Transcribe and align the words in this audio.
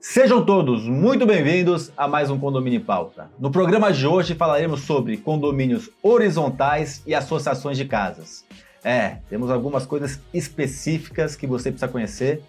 Sejam 0.00 0.42
todos 0.42 0.88
muito 0.88 1.26
bem-vindos 1.26 1.92
a 1.94 2.08
mais 2.08 2.30
um 2.30 2.38
Condomínio 2.38 2.78
em 2.78 2.82
Pauta. 2.82 3.30
No 3.38 3.50
programa 3.50 3.92
de 3.92 4.06
hoje 4.06 4.34
falaremos 4.34 4.80
sobre 4.80 5.18
condomínios 5.18 5.90
horizontais 6.02 7.02
e 7.06 7.14
associações 7.14 7.76
de 7.76 7.84
casas. 7.84 8.46
É, 8.82 9.18
temos 9.28 9.50
algumas 9.50 9.84
coisas 9.84 10.18
específicas 10.32 11.36
que 11.36 11.46
você 11.46 11.70
precisa 11.70 11.92
conhecer 11.92 12.42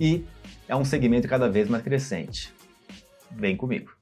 e 0.00 0.24
é 0.66 0.74
um 0.74 0.82
segmento 0.82 1.28
cada 1.28 1.46
vez 1.46 1.68
mais 1.68 1.84
crescente. 1.84 2.54
Vem 3.30 3.54
comigo. 3.54 3.93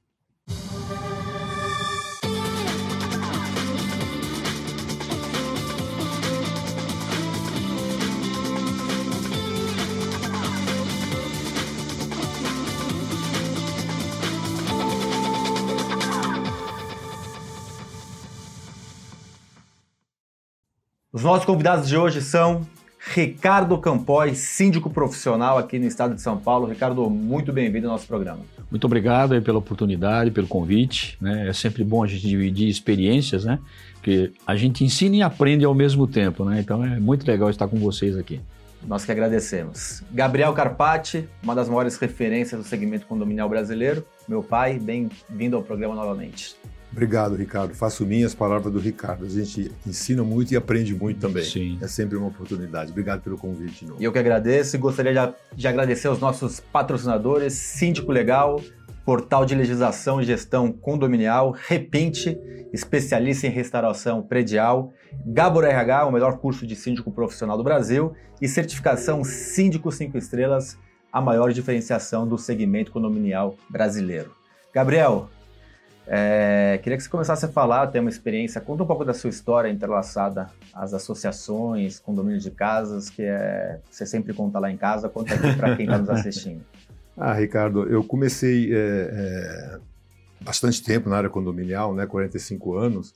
Os 21.12 21.22
nossos 21.22 21.44
convidados 21.44 21.86
de 21.86 21.94
hoje 21.94 22.22
são 22.22 22.62
Ricardo 23.14 23.76
Campoy, 23.76 24.34
síndico 24.34 24.88
profissional 24.88 25.58
aqui 25.58 25.78
no 25.78 25.84
estado 25.84 26.14
de 26.14 26.22
São 26.22 26.38
Paulo. 26.38 26.66
Ricardo, 26.66 27.10
muito 27.10 27.52
bem-vindo 27.52 27.86
ao 27.86 27.92
nosso 27.92 28.06
programa. 28.06 28.40
Muito 28.70 28.86
obrigado 28.86 29.42
pela 29.42 29.58
oportunidade, 29.58 30.30
pelo 30.30 30.46
convite. 30.46 31.18
Né? 31.20 31.48
É 31.48 31.52
sempre 31.52 31.84
bom 31.84 32.02
a 32.02 32.06
gente 32.06 32.26
dividir 32.26 32.66
experiências, 32.66 33.44
né? 33.44 33.58
Porque 33.92 34.32
a 34.46 34.56
gente 34.56 34.84
ensina 34.84 35.16
e 35.16 35.22
aprende 35.22 35.66
ao 35.66 35.74
mesmo 35.74 36.06
tempo, 36.06 36.46
né? 36.46 36.60
Então 36.60 36.82
é 36.82 36.98
muito 36.98 37.26
legal 37.26 37.50
estar 37.50 37.68
com 37.68 37.76
vocês 37.76 38.16
aqui. 38.16 38.40
Nós 38.82 39.04
que 39.04 39.12
agradecemos. 39.12 40.02
Gabriel 40.10 40.54
Carpati, 40.54 41.28
uma 41.42 41.54
das 41.54 41.68
maiores 41.68 41.98
referências 41.98 42.58
do 42.58 42.66
segmento 42.66 43.04
condominial 43.06 43.50
brasileiro. 43.50 44.02
Meu 44.26 44.42
pai, 44.42 44.78
bem-vindo 44.78 45.58
ao 45.58 45.62
programa 45.62 45.94
novamente. 45.94 46.56
Obrigado, 46.92 47.34
Ricardo. 47.34 47.74
Faço 47.74 48.04
minhas 48.04 48.34
palavras 48.34 48.70
do 48.70 48.78
Ricardo. 48.78 49.24
A 49.24 49.28
gente 49.28 49.72
ensina 49.86 50.22
muito 50.22 50.52
e 50.52 50.56
aprende 50.56 50.94
muito 50.94 51.20
também. 51.20 51.42
Sim. 51.42 51.78
É 51.80 51.88
sempre 51.88 52.16
uma 52.16 52.28
oportunidade. 52.28 52.90
Obrigado 52.90 53.22
pelo 53.22 53.38
convite. 53.38 53.86
E 53.98 54.04
eu 54.04 54.12
que 54.12 54.18
agradeço 54.18 54.76
e 54.76 54.78
gostaria 54.78 55.12
de, 55.12 55.34
de 55.56 55.66
agradecer 55.66 56.08
aos 56.08 56.20
nossos 56.20 56.60
patrocinadores, 56.60 57.54
Síndico 57.54 58.12
Legal, 58.12 58.60
Portal 59.04 59.44
de 59.44 59.54
Legislação 59.54 60.20
e 60.20 60.24
Gestão 60.24 60.70
Condominial, 60.70 61.56
Repinte, 61.66 62.38
especialista 62.72 63.46
em 63.46 63.50
restauração 63.50 64.22
predial, 64.22 64.92
Gabor 65.26 65.64
RH, 65.64 66.06
o 66.06 66.12
melhor 66.12 66.38
curso 66.38 66.66
de 66.66 66.76
síndico 66.76 67.10
profissional 67.10 67.56
do 67.56 67.64
Brasil, 67.64 68.12
e 68.40 68.46
certificação 68.46 69.24
Síndico 69.24 69.90
5 69.90 70.16
Estrelas, 70.16 70.78
a 71.12 71.20
maior 71.20 71.52
diferenciação 71.52 72.26
do 72.26 72.38
segmento 72.38 72.92
condominial 72.92 73.56
brasileiro. 73.68 74.34
Gabriel, 74.72 75.28
é, 76.06 76.80
queria 76.82 76.96
que 76.96 77.02
você 77.04 77.08
começasse 77.08 77.44
a 77.44 77.48
falar, 77.48 77.86
ter 77.86 78.00
uma 78.00 78.10
experiência, 78.10 78.60
conta 78.60 78.82
um 78.82 78.86
pouco 78.86 79.04
da 79.04 79.14
sua 79.14 79.30
história 79.30 79.68
entrelaçada 79.68 80.48
às 80.74 80.92
associações, 80.92 82.00
condomínios 82.00 82.42
de 82.42 82.50
casas, 82.50 83.08
que 83.08 83.22
é, 83.22 83.78
você 83.88 84.04
sempre 84.04 84.32
conta 84.34 84.58
lá 84.58 84.70
em 84.70 84.76
casa, 84.76 85.08
conta 85.08 85.34
aqui 85.34 85.56
para 85.56 85.76
quem 85.76 85.86
está 85.86 85.98
nos 85.98 86.10
assistindo. 86.10 86.62
Ah, 87.14 87.34
Ricardo, 87.34 87.86
eu 87.86 88.02
comecei 88.02 88.72
é, 88.72 88.78
é, 88.78 89.78
bastante 90.40 90.82
tempo 90.82 91.10
na 91.10 91.18
área 91.18 91.28
condominial, 91.28 91.94
né, 91.94 92.06
45 92.06 92.74
anos, 92.74 93.12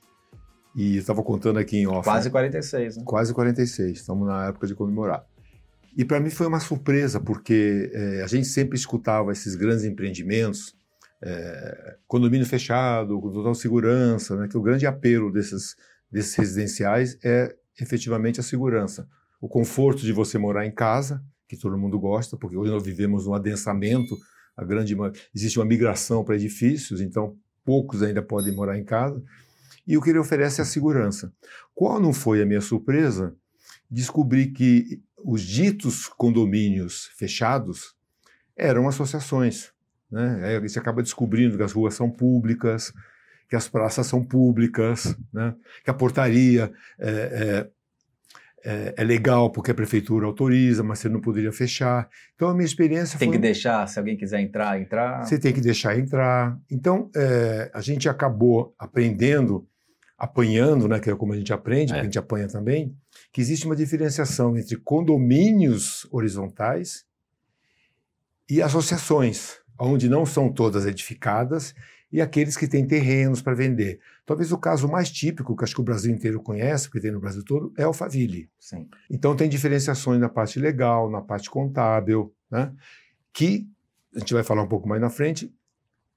e 0.75 0.97
estava 0.97 1.23
contando 1.23 1.57
aqui 1.57 1.77
em 1.77 1.87
off. 1.87 2.03
Quase 2.03 2.29
46, 2.29 2.97
né? 2.97 3.03
Quase 3.03 3.33
46, 3.33 3.97
estamos 3.97 4.27
na 4.27 4.49
época 4.49 4.67
de 4.67 4.75
comemorar. 4.75 5.25
E 5.97 6.05
para 6.05 6.19
mim 6.19 6.29
foi 6.29 6.45
uma 6.45 6.59
surpresa, 6.59 7.19
porque 7.19 7.91
é, 7.91 8.21
a 8.21 8.27
gente 8.27 8.45
sempre 8.45 8.77
escutava 8.77 9.31
esses 9.31 9.55
grandes 9.55 9.83
empreendimentos, 9.83 10.75
é, 11.21 11.97
condomínio 12.07 12.45
fechado, 12.45 13.19
com 13.19 13.31
total 13.31 13.55
segurança, 13.55 14.35
né, 14.35 14.47
que 14.47 14.57
o 14.57 14.61
grande 14.61 14.85
apelo 14.85 15.31
desses, 15.31 15.75
desses 16.11 16.35
residenciais 16.35 17.17
é 17.23 17.55
efetivamente 17.79 18.39
a 18.39 18.43
segurança. 18.43 19.07
O 19.39 19.47
conforto 19.47 20.01
de 20.01 20.11
você 20.11 20.37
morar 20.37 20.65
em 20.65 20.71
casa, 20.71 21.23
que 21.47 21.57
todo 21.57 21.77
mundo 21.77 21.99
gosta, 21.99 22.37
porque 22.37 22.57
hoje 22.57 22.71
nós 22.71 22.83
vivemos 22.83 23.27
um 23.27 23.33
adensamento, 23.33 24.17
a 24.55 24.63
grande, 24.63 24.95
existe 25.35 25.59
uma 25.59 25.65
migração 25.65 26.23
para 26.23 26.35
edifícios, 26.35 26.99
então 26.99 27.37
poucos 27.63 28.01
ainda 28.01 28.21
podem 28.21 28.53
morar 28.53 28.77
em 28.77 28.83
casa. 28.83 29.21
E 29.85 29.95
o 29.95 30.01
que 30.01 30.09
ele 30.09 30.19
oferece 30.19 30.59
é 30.59 30.63
a 30.63 30.65
segurança. 30.65 31.31
Qual 31.73 31.99
não 31.99 32.11
foi 32.11 32.41
a 32.41 32.45
minha 32.45 32.59
surpresa? 32.59 33.35
Descobri 33.89 34.51
que 34.51 35.01
os 35.23 35.41
ditos 35.41 36.07
condomínios 36.07 37.09
fechados 37.17 37.95
eram 38.55 38.87
associações. 38.87 39.71
Né? 40.11 40.41
Aí 40.43 40.59
você 40.59 40.79
acaba 40.79 41.03
descobrindo 41.03 41.57
que 41.57 41.63
as 41.63 41.71
ruas 41.71 41.93
são 41.93 42.09
públicas, 42.09 42.93
que 43.49 43.55
as 43.55 43.67
praças 43.67 44.07
são 44.07 44.23
públicas, 44.23 45.15
né? 45.33 45.53
que 45.83 45.89
a 45.89 45.93
portaria 45.93 46.71
é, 46.99 47.09
é, 47.09 47.67
é, 48.65 48.93
é, 48.97 49.03
legal 49.03 49.51
porque 49.51 49.71
a 49.71 49.75
prefeitura 49.75 50.25
autoriza, 50.25 50.83
mas 50.83 50.99
você 50.99 51.09
não 51.09 51.21
poderia 51.21 51.51
fechar. 51.51 52.09
Então 52.35 52.49
a 52.49 52.53
minha 52.53 52.65
experiência 52.65 53.17
tem 53.17 53.29
foi... 53.29 53.37
que 53.37 53.41
deixar, 53.41 53.87
se 53.87 53.99
alguém 53.99 54.17
quiser 54.17 54.41
entrar, 54.41 54.79
entrar. 54.79 55.23
Você 55.23 55.39
tem 55.39 55.53
que 55.53 55.61
deixar 55.61 55.97
entrar. 55.97 56.57
Então 56.69 57.09
é, 57.15 57.71
a 57.73 57.81
gente 57.81 58.09
acabou 58.09 58.75
aprendendo, 58.77 59.67
apanhando, 60.17 60.87
né? 60.87 60.99
Que 60.99 61.09
é 61.09 61.15
como 61.15 61.33
a 61.33 61.37
gente 61.37 61.53
aprende, 61.53 61.93
é. 61.93 61.99
a 61.99 62.03
gente 62.03 62.19
apanha 62.19 62.47
também, 62.47 62.93
que 63.31 63.39
existe 63.39 63.65
uma 63.65 63.75
diferenciação 63.75 64.57
entre 64.57 64.75
condomínios 64.77 66.07
horizontais 66.11 67.05
e 68.49 68.61
associações 68.61 69.59
onde 69.79 70.09
não 70.09 70.25
são 70.25 70.51
todas 70.51 70.85
edificadas, 70.85 71.73
e 72.11 72.21
aqueles 72.21 72.55
que 72.55 72.67
têm 72.67 72.87
terrenos 72.87 73.41
para 73.41 73.53
vender. 73.53 73.99
Talvez 74.25 74.51
o 74.51 74.57
caso 74.57 74.87
mais 74.87 75.11
típico, 75.11 75.55
que 75.55 75.63
acho 75.63 75.75
que 75.75 75.81
o 75.81 75.83
Brasil 75.83 76.13
inteiro 76.13 76.41
conhece, 76.41 76.85
porque 76.85 77.01
tem 77.01 77.11
no 77.11 77.19
Brasil 77.19 77.43
todo, 77.43 77.73
é 77.77 77.83
Alphaville. 77.83 78.49
Sim. 78.59 78.87
Então 79.09 79.35
tem 79.35 79.49
diferenciações 79.49 80.19
na 80.19 80.29
parte 80.29 80.59
legal, 80.59 81.09
na 81.09 81.21
parte 81.21 81.49
contábil, 81.49 82.33
né? 82.49 82.71
que 83.33 83.67
a 84.15 84.19
gente 84.19 84.33
vai 84.33 84.43
falar 84.43 84.63
um 84.63 84.67
pouco 84.67 84.87
mais 84.87 85.01
na 85.01 85.09
frente. 85.09 85.53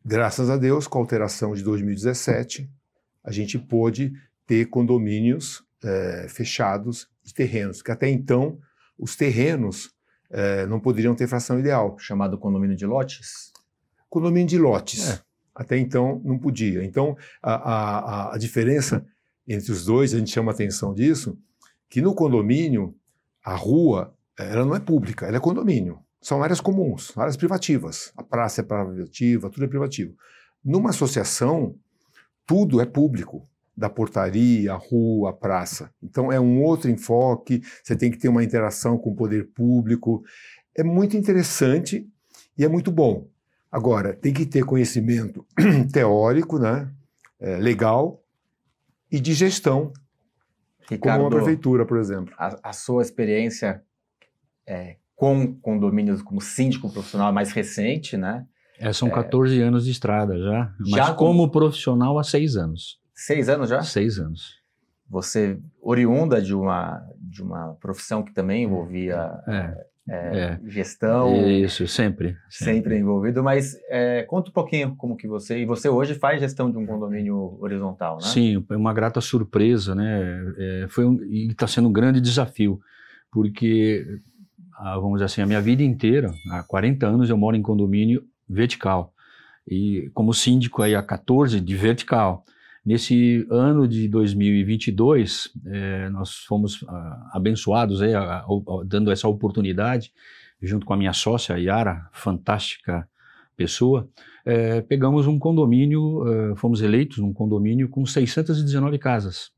Graças 0.05 0.49
a 0.49 0.57
Deus, 0.57 0.87
com 0.87 0.99
a 0.99 1.03
alteração 1.03 1.55
de 1.55 1.63
2017, 1.63 2.71
a 3.23 3.33
gente 3.33 3.59
pôde 3.59 4.13
ter 4.47 4.67
condomínios 4.67 5.63
é, 5.85 6.27
fechados 6.29 7.09
de 7.23 7.35
terrenos, 7.35 7.83
que 7.83 7.91
até 7.91 8.09
então 8.09 8.59
os 8.99 9.17
terrenos 9.17 9.93
é, 10.31 10.67
não 10.67 10.81
poderiam 10.81 11.15
ter 11.15 11.27
fração 11.27 11.59
ideal. 11.59 11.99
Chamado 11.99 12.39
condomínio 12.39 12.77
de 12.77 12.87
lotes? 12.87 13.50
Condomínio 14.11 14.49
de 14.49 14.59
lotes. 14.59 15.09
É. 15.09 15.21
Até 15.55 15.79
então 15.79 16.21
não 16.25 16.39
podia. 16.39 16.85
Então 16.85 17.17
a, 17.43 17.55
a, 17.55 18.35
a 18.35 18.39
diferença 18.39 19.07
entre 19.49 19.73
os 19.73 19.85
dois, 19.85 20.15
a 20.15 20.19
gente 20.19 20.31
chama 20.31 20.53
atenção 20.53 20.95
disso, 20.95 21.37
que 21.89 22.01
no 22.01 22.15
condomínio 22.15 22.95
a 23.45 23.55
rua 23.55 24.15
ela 24.39 24.65
não 24.65 24.77
é 24.77 24.81
pública, 24.81 25.27
ela 25.27 25.39
é 25.39 25.41
condomínio. 25.41 25.99
São 26.21 26.43
áreas 26.43 26.61
comuns, 26.61 27.17
áreas 27.17 27.37
privativas. 27.37 28.13
A 28.17 28.23
praça 28.23 28.61
é 28.61 28.65
privativa, 28.65 29.51
tudo 29.51 29.65
é 29.65 29.69
privativo. 29.69 30.15
Numa 30.65 30.91
associação, 30.91 31.75
tudo 32.47 32.81
é 32.81 32.87
público, 32.87 33.49
da 33.77 33.89
portaria, 33.89 34.73
a 34.73 34.77
rua, 34.77 35.31
a 35.31 35.33
praça. 35.33 35.91
Então 36.03 36.31
é 36.31 36.39
um 36.39 36.63
outro 36.63 36.91
enfoque, 36.91 37.63
você 37.83 37.97
tem 37.97 38.11
que 38.11 38.19
ter 38.19 38.29
uma 38.29 38.45
interação 38.45 38.99
com 38.99 39.11
o 39.11 39.17
poder 39.17 39.49
público. 39.55 40.23
É 40.77 40.85
muito 40.85 41.17
interessante 41.17 42.07
e 42.57 42.65
é 42.65 42.69
muito 42.69 42.93
bom. 42.93 43.27
Agora, 43.71 44.15
tem 44.15 44.33
que 44.33 44.45
ter 44.45 44.65
conhecimento 44.65 45.47
teórico, 45.93 46.59
né, 46.59 46.91
é, 47.39 47.57
legal 47.57 48.23
e 49.11 49.21
de 49.21 49.33
gestão, 49.33 49.93
Ricardo, 50.89 51.23
como 51.23 51.29
uma 51.29 51.37
prefeitura, 51.37 51.87
por 51.87 51.99
exemplo. 51.99 52.35
A, 52.37 52.71
a 52.71 52.73
sua 52.73 53.03
experiência 53.03 53.83
é, 54.67 54.97
com 55.15 55.55
condomínios 55.61 56.23
como 56.23 56.41
síndico 56.41 56.91
profissional 56.91 57.33
mais 57.33 57.53
recente, 57.53 58.17
né? 58.17 58.47
É, 58.79 58.93
são 58.93 59.11
14 59.11 59.61
é, 59.61 59.65
anos 59.65 59.85
de 59.85 59.91
estrada 59.91 60.39
já, 60.39 60.75
mas 60.81 60.91
já 60.91 61.15
como 61.15 61.45
com... 61.45 61.51
profissional 61.51 62.19
há 62.19 62.25
seis 62.25 62.57
anos. 62.57 62.99
Seis 63.15 63.49
anos 63.49 63.69
já? 63.69 63.83
Seis 63.83 64.19
anos. 64.19 64.59
Você 65.09 65.61
oriunda 65.83 66.41
de 66.41 66.55
uma 66.55 67.07
de 67.19 67.43
uma 67.43 67.75
profissão 67.75 68.23
que 68.23 68.33
também 68.33 68.65
envolvia 68.65 69.31
é 69.47 69.90
é, 70.11 70.39
é. 70.39 70.61
gestão. 70.69 71.49
Isso, 71.49 71.87
sempre. 71.87 72.37
Sempre, 72.49 72.75
sempre 72.75 72.99
envolvido, 72.99 73.45
mas 73.45 73.77
é, 73.89 74.25
conta 74.25 74.51
um 74.51 74.53
pouquinho 74.53 74.97
como 74.97 75.17
que 75.17 75.29
você, 75.29 75.61
e 75.61 75.65
você 75.65 75.89
hoje 75.89 76.15
faz 76.17 76.41
gestão 76.41 76.69
de 76.69 76.77
um 76.77 76.85
condomínio 76.85 77.57
horizontal, 77.61 78.17
né? 78.17 78.23
Sim, 78.23 78.65
é 78.69 78.77
uma 78.77 78.93
grata 78.93 79.21
surpresa, 79.21 79.95
né? 79.95 80.53
É, 80.59 80.87
foi 80.89 81.05
um, 81.05 81.23
e 81.23 81.47
está 81.47 81.69
sendo 81.69 81.89
um 81.89 81.93
grande 81.93 82.21
desafio, 82.21 82.81
porque, 83.31 84.05
ah, 84.77 84.97
vamos 84.97 85.15
dizer 85.15 85.27
assim, 85.27 85.43
a 85.43 85.47
minha 85.47 85.61
vida 85.61 85.85
inteira, 85.85 86.33
há 86.51 86.65
40 86.65 87.07
anos 87.07 87.31
eu 87.31 87.37
moro 87.37 87.57
em 87.57 87.63
condomínio 87.63 88.25
vertical, 88.49 89.15
e 89.69 90.11
como 90.13 90.35
síndico 90.35 90.83
aí 90.83 90.97
há 90.97 91.03
14 91.03 91.61
de 91.61 91.77
vertical. 91.77 92.45
Nesse 92.85 93.47
ano 93.51 93.87
de 93.87 94.09
2022, 94.09 95.51
é, 95.67 96.09
nós 96.11 96.37
fomos 96.47 96.85
ah, 96.89 97.31
abençoados, 97.35 98.01
aí, 98.01 98.13
dando 98.87 99.11
essa 99.11 99.29
oportunidade, 99.29 100.13
junto 100.63 100.87
com 100.87 100.95
a 100.95 100.97
minha 100.97 101.13
sócia, 101.13 101.59
Yara, 101.59 102.09
fantástica 102.13 103.07
pessoa, 103.57 104.09
é, 104.45 104.81
pegamos 104.81 105.27
um 105.27 105.39
condomínio, 105.39 106.27
é, 106.27 106.57
fomos 106.57 106.81
eleitos 106.81 107.19
num 107.19 107.33
condomínio 107.33 107.89
com 107.89 108.07
619 108.07 108.99
casas. 108.99 109.53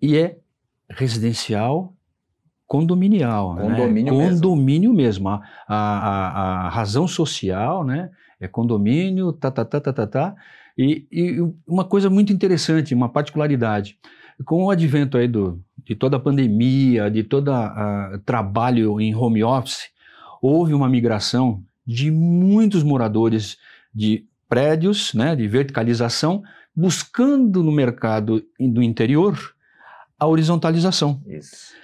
E 0.00 0.16
é 0.16 0.38
residencial 0.88 1.94
condominial. 2.66 3.54
Né? 3.54 3.62
Condomínio 3.62 4.16
né? 4.16 4.30
Condomínio 4.30 4.94
mesmo. 4.94 5.28
mesmo. 5.28 5.28
A, 5.28 5.44
a, 5.68 6.66
a, 6.66 6.68
razão 6.68 7.06
social 7.06 7.84
né? 7.84 8.10
é 8.40 8.48
condomínio, 8.48 9.32
tá, 9.32 9.50
tá, 9.50 9.64
tá, 9.64 9.80
tá, 9.80 9.92
tá, 9.92 10.06
tá. 10.06 10.34
E, 10.82 11.06
e 11.12 11.36
uma 11.66 11.84
coisa 11.84 12.08
muito 12.08 12.32
interessante, 12.32 12.94
uma 12.94 13.10
particularidade. 13.10 13.98
Com 14.46 14.64
o 14.64 14.70
advento 14.70 15.18
aí 15.18 15.28
do, 15.28 15.62
de 15.84 15.94
toda 15.94 16.16
a 16.16 16.20
pandemia, 16.20 17.10
de 17.10 17.22
todo 17.22 17.50
o 17.50 18.18
trabalho 18.24 18.98
em 18.98 19.14
home 19.14 19.44
office, 19.44 19.90
houve 20.40 20.72
uma 20.72 20.88
migração 20.88 21.62
de 21.86 22.10
muitos 22.10 22.82
moradores 22.82 23.58
de 23.94 24.24
prédios, 24.48 25.12
né, 25.12 25.36
de 25.36 25.46
verticalização, 25.46 26.42
buscando 26.74 27.62
no 27.62 27.70
mercado 27.70 28.42
do 28.58 28.82
interior 28.82 29.38
a 30.18 30.26
horizontalização. 30.26 31.20
Isso. 31.26 31.74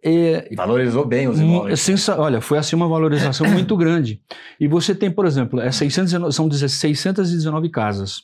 É, 0.00 0.54
Valorizou 0.54 1.04
bem 1.04 1.26
os 1.26 1.40
imóveis. 1.40 1.80
Sensa, 1.80 2.20
olha, 2.20 2.40
foi 2.40 2.58
assim 2.58 2.76
uma 2.76 2.86
valorização 2.86 3.48
muito 3.50 3.76
grande. 3.76 4.22
E 4.60 4.68
você 4.68 4.94
tem, 4.94 5.10
por 5.10 5.26
exemplo, 5.26 5.58
é 5.58 5.72
619, 5.72 6.32
são 6.32 6.48
619 6.48 7.68
casas, 7.68 8.22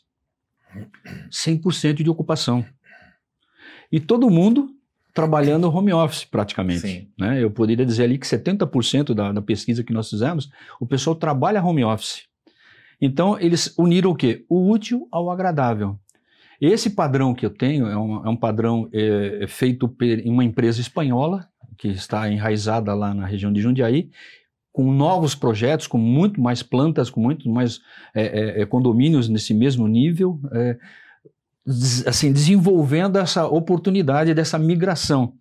100% 1.30 2.02
de 2.02 2.10
ocupação. 2.10 2.64
E 3.90 3.98
todo 3.98 4.30
mundo 4.30 4.70
trabalhando 5.12 5.68
home 5.68 5.92
office 5.92 6.24
praticamente. 6.24 6.80
Sim. 6.80 7.08
Né? 7.18 7.42
Eu 7.42 7.50
poderia 7.50 7.84
dizer 7.84 8.04
ali 8.04 8.18
que 8.18 8.26
70% 8.26 9.12
da, 9.14 9.32
da 9.32 9.42
pesquisa 9.42 9.82
que 9.82 9.92
nós 9.92 10.08
fizemos, 10.08 10.48
o 10.80 10.86
pessoal 10.86 11.16
trabalha 11.16 11.62
home 11.62 11.84
office. 11.84 12.22
Então, 13.00 13.38
eles 13.40 13.74
uniram 13.78 14.10
o 14.10 14.14
quê? 14.14 14.44
O 14.48 14.70
útil 14.70 15.08
ao 15.10 15.30
agradável. 15.30 15.98
Esse 16.60 16.90
padrão 16.90 17.34
que 17.34 17.44
eu 17.46 17.50
tenho 17.50 17.86
é 17.86 17.96
um, 17.96 18.26
é 18.26 18.28
um 18.28 18.36
padrão 18.36 18.88
é, 18.92 19.44
é 19.44 19.46
feito 19.46 19.94
em 20.02 20.30
uma 20.30 20.44
empresa 20.44 20.80
espanhola, 20.80 21.48
que 21.78 21.88
está 21.88 22.30
enraizada 22.30 22.94
lá 22.94 23.14
na 23.14 23.24
região 23.24 23.50
de 23.50 23.62
Jundiaí, 23.62 24.10
com 24.72 24.92
novos 24.92 25.34
projetos, 25.34 25.86
com 25.86 25.98
muito 25.98 26.40
mais 26.40 26.62
plantas, 26.62 27.10
com 27.10 27.20
muito 27.20 27.48
mais 27.48 27.80
é, 28.14 28.58
é, 28.58 28.62
é 28.62 28.66
condomínios 28.66 29.28
nesse 29.28 29.52
mesmo 29.52 29.88
nível, 29.88 30.40
é, 30.52 30.76
assim, 32.06 32.32
desenvolvendo 32.32 33.18
essa 33.18 33.46
oportunidade 33.46 34.32
dessa 34.34 34.58
migração. 34.58 35.34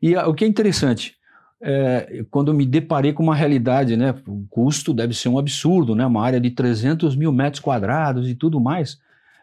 E 0.00 0.16
o 0.16 0.32
que 0.32 0.44
é 0.44 0.48
interessante, 0.48 1.16
é, 1.60 2.24
quando 2.30 2.54
me 2.54 2.64
deparei 2.64 3.12
com 3.12 3.22
uma 3.22 3.34
realidade, 3.34 3.96
né, 3.96 4.14
o 4.26 4.46
custo 4.48 4.94
deve 4.94 5.12
ser 5.12 5.28
um 5.28 5.38
absurdo, 5.38 5.94
né, 5.94 6.06
uma 6.06 6.22
área 6.22 6.40
de 6.40 6.50
300 6.50 7.16
mil 7.16 7.32
metros 7.32 7.60
quadrados 7.60 8.28
e 8.28 8.34
tudo 8.34 8.60
mais, 8.60 8.98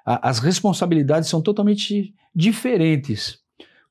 a, 0.06 0.30
as 0.30 0.40
responsabilidades 0.40 1.30
são 1.30 1.42
totalmente 1.42 2.14
diferentes. 2.34 3.40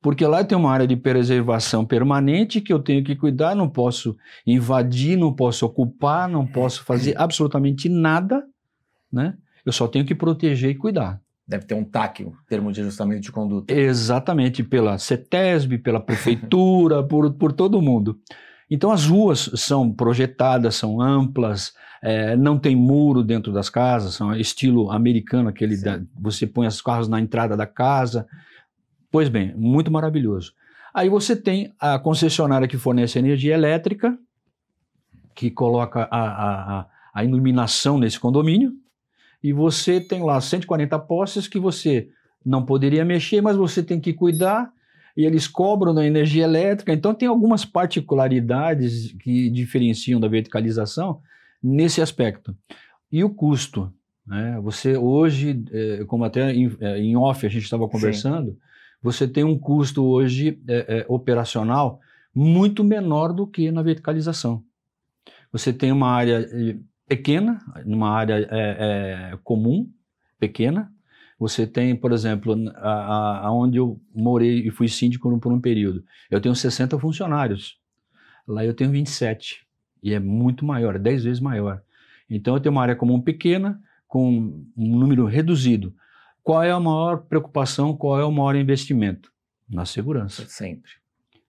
Porque 0.04 0.26
lá 0.26 0.44
tem 0.44 0.56
uma 0.56 0.70
área 0.70 0.86
de 0.86 0.96
preservação 0.96 1.82
permanente 1.82 2.60
que 2.60 2.70
eu 2.70 2.78
tenho 2.78 3.02
que 3.02 3.16
cuidar, 3.16 3.54
não 3.54 3.70
posso 3.70 4.14
invadir, 4.46 5.16
não 5.16 5.32
posso 5.32 5.64
ocupar, 5.64 6.28
não 6.28 6.46
posso 6.46 6.84
fazer 6.84 7.14
absolutamente 7.16 7.88
nada, 7.88 8.44
né? 9.10 9.34
Eu 9.64 9.72
só 9.72 9.88
tenho 9.88 10.04
que 10.04 10.14
proteger 10.14 10.72
e 10.72 10.74
cuidar. 10.74 11.22
Deve 11.48 11.64
ter 11.64 11.74
um 11.74 11.82
TAC, 11.82 12.30
termo 12.46 12.70
de 12.70 12.82
ajustamento 12.82 13.22
de 13.22 13.32
conduta. 13.32 13.72
Exatamente, 13.72 14.62
pela 14.62 14.98
CETESB, 14.98 15.78
pela 15.78 16.00
prefeitura, 16.00 17.02
por, 17.08 17.32
por 17.32 17.50
todo 17.54 17.80
mundo. 17.80 18.20
Então 18.70 18.92
as 18.92 19.06
ruas 19.06 19.52
são 19.54 19.90
projetadas, 19.90 20.74
são 20.74 21.00
amplas, 21.00 21.72
é, 22.02 22.36
não 22.36 22.58
tem 22.58 22.76
muro 22.76 23.22
dentro 23.22 23.50
das 23.54 23.70
casas, 23.70 24.16
são 24.16 24.36
estilo 24.36 24.90
americano, 24.90 25.48
aquele 25.48 25.78
da, 25.78 25.98
você 26.20 26.46
põe 26.46 26.66
os 26.66 26.82
carros 26.82 27.08
na 27.08 27.18
entrada 27.18 27.56
da 27.56 27.66
casa. 27.66 28.26
Pois 29.14 29.28
bem, 29.28 29.54
muito 29.54 29.92
maravilhoso. 29.92 30.52
Aí 30.92 31.08
você 31.08 31.36
tem 31.36 31.72
a 31.78 32.00
concessionária 32.00 32.66
que 32.66 32.76
fornece 32.76 33.16
energia 33.16 33.54
elétrica, 33.54 34.18
que 35.36 35.52
coloca 35.52 36.08
a, 36.10 36.80
a, 36.80 36.86
a 37.14 37.24
iluminação 37.24 37.96
nesse 37.96 38.18
condomínio, 38.18 38.72
e 39.40 39.52
você 39.52 40.00
tem 40.00 40.20
lá 40.20 40.40
140 40.40 40.98
postes 40.98 41.46
que 41.46 41.60
você 41.60 42.08
não 42.44 42.66
poderia 42.66 43.04
mexer, 43.04 43.40
mas 43.40 43.56
você 43.56 43.84
tem 43.84 44.00
que 44.00 44.12
cuidar 44.12 44.72
e 45.16 45.24
eles 45.24 45.46
cobram 45.46 45.92
na 45.92 46.04
energia 46.04 46.42
elétrica. 46.42 46.92
Então 46.92 47.14
tem 47.14 47.28
algumas 47.28 47.64
particularidades 47.64 49.12
que 49.20 49.48
diferenciam 49.48 50.18
da 50.18 50.26
verticalização 50.26 51.20
nesse 51.62 52.02
aspecto. 52.02 52.52
E 53.12 53.22
o 53.22 53.30
custo, 53.30 53.94
né? 54.26 54.58
Você 54.60 54.96
hoje, 54.96 55.62
é, 55.70 56.04
como 56.04 56.24
até 56.24 56.52
em, 56.52 56.76
é, 56.80 56.98
em, 56.98 57.16
off 57.16 57.46
a 57.46 57.48
gente 57.48 57.62
estava 57.62 57.88
conversando, 57.88 58.50
Sim. 58.50 58.58
Você 59.04 59.28
tem 59.28 59.44
um 59.44 59.58
custo 59.58 60.02
hoje 60.02 60.58
é, 60.66 61.00
é, 61.00 61.06
operacional 61.10 62.00
muito 62.34 62.82
menor 62.82 63.34
do 63.34 63.46
que 63.46 63.70
na 63.70 63.82
verticalização. 63.82 64.64
Você 65.52 65.74
tem 65.74 65.92
uma 65.92 66.08
área 66.08 66.48
pequena, 67.06 67.60
numa 67.84 68.08
área 68.08 68.48
é, 68.50 69.30
é, 69.30 69.38
comum, 69.44 69.92
pequena. 70.40 70.90
Você 71.38 71.66
tem, 71.66 71.94
por 71.94 72.12
exemplo, 72.12 72.56
aonde 73.42 73.76
eu 73.76 74.00
morei 74.14 74.66
e 74.66 74.70
fui 74.70 74.88
síndico 74.88 75.38
por 75.38 75.52
um 75.52 75.60
período, 75.60 76.02
eu 76.30 76.40
tenho 76.40 76.54
60 76.54 76.98
funcionários. 76.98 77.78
Lá 78.48 78.64
eu 78.64 78.72
tenho 78.72 78.90
27. 78.90 79.66
E 80.02 80.14
é 80.14 80.18
muito 80.18 80.64
maior, 80.64 80.98
10 80.98 81.24
vezes 81.24 81.40
maior. 81.40 81.82
Então 82.28 82.54
eu 82.54 82.60
tenho 82.60 82.72
uma 82.72 82.82
área 82.82 82.96
comum 82.96 83.20
pequena, 83.20 83.78
com 84.08 84.64
um 84.74 84.98
número 84.98 85.26
reduzido. 85.26 85.94
Qual 86.44 86.62
é 86.62 86.70
a 86.70 86.78
maior 86.78 87.22
preocupação, 87.22 87.96
qual 87.96 88.20
é 88.20 88.24
o 88.24 88.30
maior 88.30 88.54
investimento? 88.54 89.32
Na 89.66 89.86
segurança. 89.86 90.44
Sempre. 90.46 90.90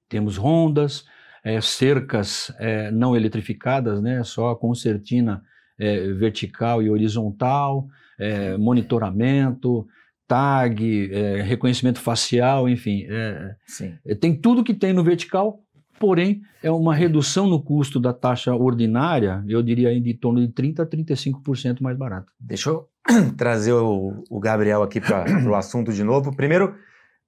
Temos 0.07 0.38
rondas, 0.38 1.03
é, 1.44 1.59
cercas 1.59 2.50
é, 2.59 2.89
não 2.92 3.13
eletrificadas, 3.13 4.01
né, 4.01 4.24
só 4.24 4.56
com 4.56 4.74
certina 4.74 5.44
é, 5.77 6.13
vertical 6.13 6.81
e 6.81 6.89
horizontal, 6.89 7.88
é, 8.18 8.56
monitoramento, 8.56 9.86
tag, 10.25 11.12
é, 11.12 11.42
reconhecimento 11.42 12.00
facial, 12.00 12.69
enfim. 12.69 13.06
É, 13.09 14.15
tem 14.15 14.33
tudo 14.33 14.63
que 14.63 14.74
tem 14.74 14.94
no 14.94 15.03
vertical, 15.03 15.62
porém 16.00 16.42
é 16.63 16.71
uma 16.71 16.95
redução 16.95 17.47
no 17.47 17.62
custo 17.62 18.00
da 18.00 18.13
taxa 18.13 18.56
ordinária, 18.56 19.44
eu 19.45 19.62
diria 19.62 19.92
em 19.92 20.18
torno 20.18 20.39
de 20.39 20.53
30% 20.53 20.80
a 20.80 20.86
35% 20.86 21.81
mais 21.81 21.97
barato. 21.97 22.31
Deixa 22.39 22.69
eu 22.69 22.88
trazer 23.38 23.74
o, 23.74 24.24
o 24.30 24.40
Gabriel 24.40 24.83
aqui 24.83 25.00
para 25.00 25.26
o 25.47 25.56
assunto 25.56 25.94
de 25.94 26.04
novo. 26.04 26.35
Primeiro, 26.35 26.76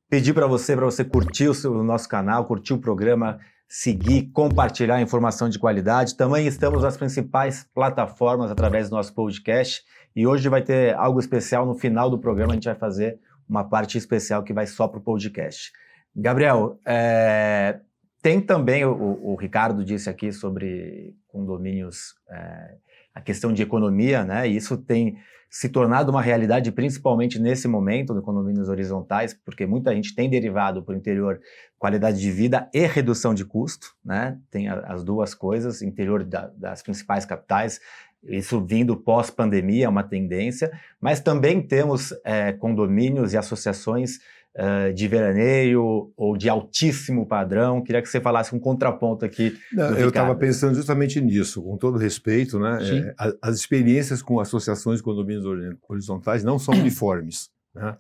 pedir 0.10 0.34
para 0.34 0.48
você, 0.48 0.76
para 0.76 0.86
você 0.86 1.04
curtir 1.04 1.48
o, 1.48 1.54
seu, 1.54 1.74
o 1.74 1.84
nosso 1.84 2.08
canal, 2.10 2.46
curtir 2.46 2.74
o 2.74 2.80
programa, 2.80 3.40
seguir, 3.68 4.32
compartilhar 4.32 5.02
informação 5.02 5.50
de 5.50 5.60
qualidade. 5.60 6.16
Também 6.16 6.48
estamos 6.48 6.84
nas 6.84 6.98
principais 6.98 7.68
plataformas 7.74 8.52
através 8.52 8.90
do 8.90 8.96
nosso 8.96 9.14
podcast. 9.14 9.84
E 10.16 10.26
hoje 10.26 10.50
vai 10.50 10.62
ter 10.62 10.96
algo 10.96 11.20
especial 11.20 11.66
no 11.66 11.76
final 11.76 12.10
do 12.10 12.18
programa. 12.18 12.54
A 12.54 12.56
gente 12.56 12.66
vai 12.66 12.76
fazer 12.76 13.20
uma 13.48 13.64
parte 13.64 13.98
especial 13.98 14.44
que 14.44 14.54
vai 14.54 14.66
só 14.66 14.88
para 14.88 15.00
o 15.00 15.04
podcast. 15.04 15.72
Gabriel, 16.16 16.80
é, 16.86 17.80
tem 18.22 18.42
também, 18.42 18.84
o, 18.84 19.20
o, 19.22 19.36
Ricardo 19.36 19.86
disse 19.86 20.10
aqui 20.10 20.32
sobre 20.32 21.16
condomínios, 21.28 22.16
é, 22.30 22.76
a 23.18 23.22
questão 23.22 23.52
de 23.52 23.64
economia, 23.64 24.24
né? 24.24 24.48
E 24.48 24.56
isso 24.56 24.78
tem 24.78 25.18
se 25.50 25.70
tornado 25.70 26.12
uma 26.12 26.22
realidade, 26.22 26.72
principalmente 26.72 27.40
nesse 27.40 27.68
momento 27.68 28.14
do 28.14 28.22
condomínios 28.22 28.70
horizontais, 28.70 29.34
porque 29.34 29.66
muita 29.66 29.96
gente 29.96 30.14
tem 30.14 30.30
derivado 30.30 30.84
para 30.84 30.94
o 30.94 30.98
interior 30.98 31.40
qualidade 31.80 32.20
de 32.20 32.32
vida 32.32 32.70
e 32.74 32.86
redução 32.86 33.34
de 33.34 33.44
custo, 33.46 33.96
né? 34.06 34.38
Tem 34.52 34.68
as 34.68 35.04
duas 35.04 35.34
coisas, 35.34 35.82
interior 35.82 36.24
da, 36.24 36.52
das 36.56 36.84
principais 36.84 37.26
capitais, 37.26 37.80
isso 38.24 38.64
vindo 38.64 38.98
pós-pandemia, 38.98 39.86
é 39.86 39.90
uma 39.90 40.04
tendência, 40.04 40.72
mas 41.00 41.20
também 41.20 41.62
temos 41.62 42.14
é, 42.24 42.52
condomínios 42.52 43.34
e 43.34 43.38
associações 43.38 44.20
uh, 44.58 44.94
de 44.94 45.08
veraneio 45.08 46.12
ou 46.18 46.36
de 46.36 46.50
altíssimo 46.50 47.26
padrão. 47.26 47.82
Queria 47.82 48.02
que 48.02 48.10
você 48.10 48.20
falasse 48.20 48.56
um 48.56 48.60
contraponto 48.60 49.24
aqui. 49.24 49.58
Não, 49.72 49.96
eu 49.98 50.10
estava 50.10 50.36
pensando 50.36 50.76
justamente 50.76 51.22
nisso, 51.22 51.62
com 51.62 51.78
todo 51.78 51.98
respeito, 51.98 52.60
né? 52.60 52.80
É, 53.20 53.36
as 53.42 53.56
experiências 53.56 54.22
com 54.22 54.40
associações 54.40 54.98
de 54.98 55.04
condomínios 55.04 55.46
horizontais 55.88 56.44
não 56.44 56.58
são 56.58 56.74
uniformes. 56.74 57.50
Né? 57.74 57.96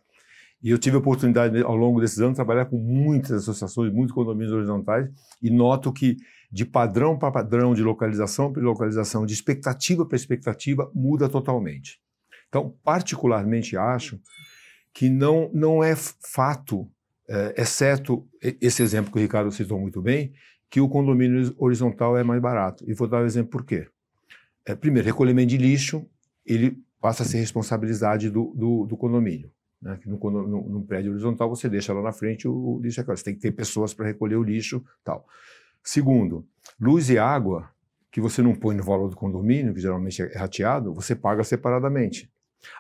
E 0.61 0.71
eu 0.71 0.77
tive 0.77 0.95
a 0.95 0.99
oportunidade, 0.99 1.61
ao 1.61 1.75
longo 1.75 2.01
desses 2.01 2.19
anos, 2.19 2.31
de 2.31 2.37
trabalhar 2.37 2.65
com 2.65 2.77
muitas 2.77 3.43
associações, 3.43 3.93
muitos 3.93 4.13
condomínios 4.13 4.51
horizontais, 4.51 5.07
e 5.41 5.51
noto 5.51 5.93
que 5.93 6.17
de 6.51 6.65
padrão 6.65 7.17
para 7.17 7.31
padrão, 7.31 7.73
de 7.73 7.83
localização 7.83 8.51
para 8.51 8.63
localização, 8.63 9.25
de 9.25 9.33
expectativa 9.33 10.05
para 10.05 10.15
expectativa, 10.15 10.89
muda 10.95 11.29
totalmente. 11.29 11.99
Então, 12.47 12.73
particularmente 12.83 13.75
acho 13.75 14.19
que 14.97 15.11
não, 15.11 15.51
não 15.53 15.83
é 15.83 15.95
fato, 15.95 16.89
é, 17.29 17.61
exceto 17.61 18.27
esse 18.41 18.81
exemplo 18.81 19.11
que 19.11 19.19
o 19.19 19.21
Ricardo 19.21 19.51
citou 19.51 19.79
muito 19.79 20.01
bem, 20.01 20.33
que 20.71 20.81
o 20.81 20.89
condomínio 20.89 21.53
horizontal 21.59 22.17
é 22.17 22.23
mais 22.23 22.41
barato. 22.41 22.83
E 22.89 22.95
vou 22.95 23.07
dar 23.07 23.19
o 23.19 23.21
um 23.21 23.25
exemplo 23.27 23.51
por 23.51 23.63
quê. 23.63 23.87
É, 24.65 24.73
primeiro, 24.73 25.05
recolhimento 25.05 25.49
de 25.49 25.57
lixo 25.57 26.03
ele 26.43 26.81
passa 26.99 27.21
a 27.21 27.25
ser 27.27 27.37
responsabilidade 27.37 28.31
do, 28.31 28.55
do, 28.55 28.87
do 28.87 28.97
condomínio. 28.97 29.51
Né? 29.79 29.99
No, 30.03 30.17
no, 30.17 30.67
no, 30.67 30.81
prédio 30.83 31.11
horizontal, 31.11 31.47
você 31.47 31.69
deixa 31.69 31.93
lá 31.93 32.01
na 32.01 32.11
frente 32.11 32.47
o, 32.47 32.51
o 32.51 32.81
lixo. 32.81 32.99
É 32.99 33.03
você 33.03 33.23
tem 33.23 33.35
que 33.35 33.41
ter 33.41 33.51
pessoas 33.51 33.93
para 33.93 34.07
recolher 34.07 34.37
o 34.37 34.43
lixo 34.43 34.83
tal. 35.03 35.27
Segundo, 35.83 36.43
luz 36.79 37.07
e 37.11 37.19
água, 37.19 37.69
que 38.11 38.19
você 38.19 38.41
não 38.41 38.55
põe 38.55 38.75
no 38.75 38.81
valor 38.81 39.09
do 39.09 39.15
condomínio, 39.15 39.75
que 39.75 39.79
geralmente 39.79 40.23
é 40.23 40.35
rateado, 40.35 40.91
você 40.91 41.15
paga 41.15 41.43
separadamente. 41.43 42.31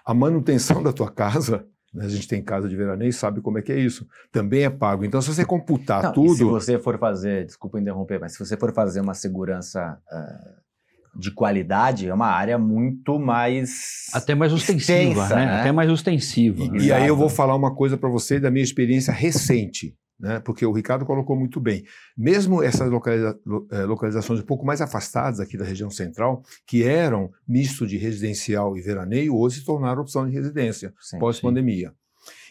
A 0.03 0.15
manutenção 0.15 0.81
da 0.81 0.91
tua 0.91 1.11
casa 1.11 1.67
a 1.99 2.07
gente 2.07 2.27
tem 2.27 2.41
casa 2.41 2.67
de 2.67 2.75
veraneio 2.75 3.09
e 3.09 3.13
sabe 3.13 3.41
como 3.41 3.57
é 3.57 3.61
que 3.61 3.71
é 3.71 3.79
isso. 3.79 4.07
Também 4.31 4.63
é 4.63 4.69
pago. 4.69 5.03
Então, 5.05 5.21
se 5.21 5.33
você 5.33 5.45
computar 5.45 6.03
não, 6.03 6.13
tudo. 6.13 6.35
Se 6.35 6.43
você 6.43 6.79
for 6.79 6.97
fazer, 6.99 7.45
desculpa 7.45 7.79
interromper, 7.79 8.19
mas 8.19 8.33
se 8.33 8.39
você 8.39 8.55
for 8.57 8.73
fazer 8.73 9.01
uma 9.01 9.13
segurança 9.13 9.97
uh, 10.11 11.19
de 11.19 11.31
qualidade, 11.31 12.07
é 12.07 12.13
uma 12.13 12.27
área 12.27 12.57
muito 12.57 13.19
mais. 13.19 14.07
Até 14.13 14.35
mais 14.35 14.53
ostensiva, 14.53 15.01
extensa, 15.01 15.35
né? 15.35 15.45
né? 15.45 15.59
Até 15.59 15.71
mais 15.71 15.89
ostensiva. 15.89 16.63
E, 16.77 16.87
e 16.87 16.91
aí 16.91 17.07
eu 17.07 17.15
vou 17.15 17.29
falar 17.29 17.55
uma 17.55 17.73
coisa 17.73 17.97
para 17.97 18.09
você 18.09 18.39
da 18.39 18.51
minha 18.51 18.63
experiência 18.63 19.13
recente 19.13 19.95
né? 20.19 20.39
porque 20.39 20.65
o 20.65 20.71
Ricardo 20.71 21.05
colocou 21.05 21.35
muito 21.35 21.59
bem. 21.59 21.85
Mesmo 22.17 22.63
essas 22.63 22.89
localiza 22.89 23.39
eh, 23.71 23.83
localizações 23.83 24.39
um 24.39 24.45
pouco 24.45 24.65
mais 24.65 24.81
afastadas 24.81 25.39
aqui 25.39 25.57
da 25.57 25.65
região 25.65 25.89
central, 25.89 26.43
que 26.65 26.83
eram 26.83 27.31
misto 27.47 27.85
de 27.85 27.97
residencial 27.97 28.77
e 28.77 28.81
veraneio, 28.81 29.35
hoje 29.35 29.59
se 29.59 29.65
tornaram 29.65 30.01
opção 30.01 30.27
de 30.27 30.33
residência 30.33 30.93
pós-pandemia. 31.19 31.93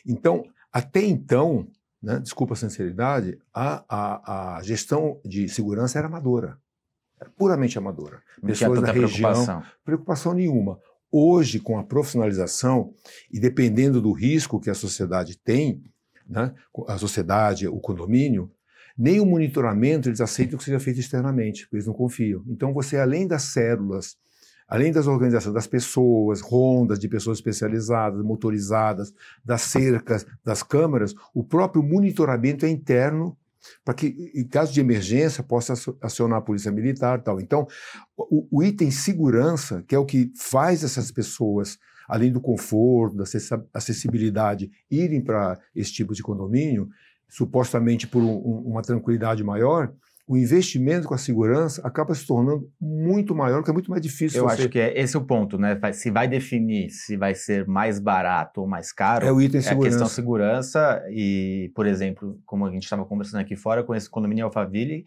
Então, 0.06 0.44
até 0.72 1.02
então, 1.02 1.66
né, 2.02 2.18
desculpa 2.20 2.54
a 2.54 2.56
sinceridade, 2.56 3.38
a, 3.52 3.84
a, 3.88 4.56
a, 4.56 4.62
gestão 4.62 5.20
de 5.24 5.48
segurança 5.48 5.98
era 5.98 6.06
amadora. 6.06 6.58
Era 7.20 7.30
puramente 7.30 7.78
amadora. 7.78 8.22
Não 8.40 8.48
Pessoas 8.48 8.80
da 8.80 8.92
região. 8.92 9.08
Preocupação. 9.08 9.62
preocupação 9.84 10.34
nenhuma. 10.34 10.78
Hoje, 11.10 11.58
com 11.58 11.78
a 11.78 11.84
profissionalização 11.84 12.92
e 13.30 13.40
dependendo 13.40 14.02
do 14.02 14.12
risco 14.12 14.60
que 14.60 14.68
a 14.68 14.74
sociedade 14.74 15.38
tem, 15.38 15.82
né, 16.28 16.52
a 16.88 16.98
sociedade, 16.98 17.66
o 17.68 17.78
condomínio, 17.80 18.50
nem 18.96 19.20
o 19.20 19.26
monitoramento 19.26 20.08
eles 20.08 20.20
aceitam 20.20 20.58
que 20.58 20.64
seja 20.64 20.80
feito 20.80 21.00
externamente, 21.00 21.64
porque 21.64 21.76
eles 21.76 21.86
não 21.86 21.94
confiam. 21.94 22.42
Então 22.48 22.72
você, 22.72 22.96
além 22.96 23.26
das 23.26 23.42
células, 23.42 24.16
além 24.66 24.90
das 24.90 25.06
organizações, 25.06 25.54
das 25.54 25.66
pessoas, 25.66 26.40
rondas 26.40 26.98
de 26.98 27.08
pessoas 27.08 27.38
especializadas, 27.38 28.22
motorizadas, 28.22 29.12
das 29.44 29.62
cercas, 29.62 30.26
das 30.44 30.62
câmeras, 30.62 31.14
o 31.34 31.44
próprio 31.44 31.82
monitoramento 31.82 32.64
é 32.64 32.68
interno 32.68 33.36
para 33.84 33.94
que, 33.94 34.32
em 34.34 34.44
caso 34.44 34.72
de 34.72 34.80
emergência, 34.80 35.42
possa 35.42 35.74
acionar 36.00 36.38
a 36.38 36.42
polícia 36.42 36.70
militar 36.70 37.22
tal. 37.22 37.40
Então, 37.40 37.66
o, 38.16 38.46
o 38.50 38.62
item 38.62 38.90
segurança, 38.90 39.84
que 39.86 39.94
é 39.94 39.98
o 39.98 40.06
que 40.06 40.32
faz 40.36 40.84
essas 40.84 41.10
pessoas 41.10 41.78
além 42.08 42.32
do 42.32 42.40
conforto, 42.40 43.16
da 43.16 43.24
acessibilidade, 43.74 44.70
irem 44.90 45.22
para 45.22 45.58
esse 45.74 45.92
tipo 45.92 46.14
de 46.14 46.22
condomínio, 46.22 46.88
supostamente 47.28 48.06
por 48.06 48.22
um, 48.22 48.36
uma 48.66 48.82
tranquilidade 48.82 49.42
maior, 49.42 49.92
o 50.28 50.36
investimento 50.36 51.06
com 51.06 51.14
a 51.14 51.18
segurança 51.18 51.80
acaba 51.86 52.12
se 52.12 52.26
tornando 52.26 52.68
muito 52.80 53.32
maior, 53.32 53.62
que 53.62 53.70
é 53.70 53.72
muito 53.72 53.90
mais 53.90 54.02
difícil. 54.02 54.40
Eu 54.40 54.48
você... 54.48 54.62
acho 54.62 54.68
que 54.68 54.78
é 54.78 54.98
esse 55.00 55.14
é 55.14 55.18
o 55.20 55.24
ponto, 55.24 55.56
né? 55.56 55.78
Se 55.92 56.10
vai 56.10 56.26
definir 56.26 56.90
se 56.90 57.16
vai 57.16 57.32
ser 57.34 57.64
mais 57.66 58.00
barato 58.00 58.60
ou 58.60 58.66
mais 58.66 58.92
caro, 58.92 59.24
é, 59.24 59.32
o 59.32 59.40
item 59.40 59.60
é 59.64 59.68
a 59.68 59.78
questão 59.78 60.08
segurança 60.08 61.00
e, 61.10 61.70
por 61.76 61.86
exemplo, 61.86 62.40
como 62.44 62.66
a 62.66 62.72
gente 62.72 62.82
estava 62.82 63.04
conversando 63.04 63.40
aqui 63.40 63.54
fora 63.54 63.84
com 63.84 63.94
esse 63.94 64.10
condomínio 64.10 64.44
Alphaville, 64.46 65.04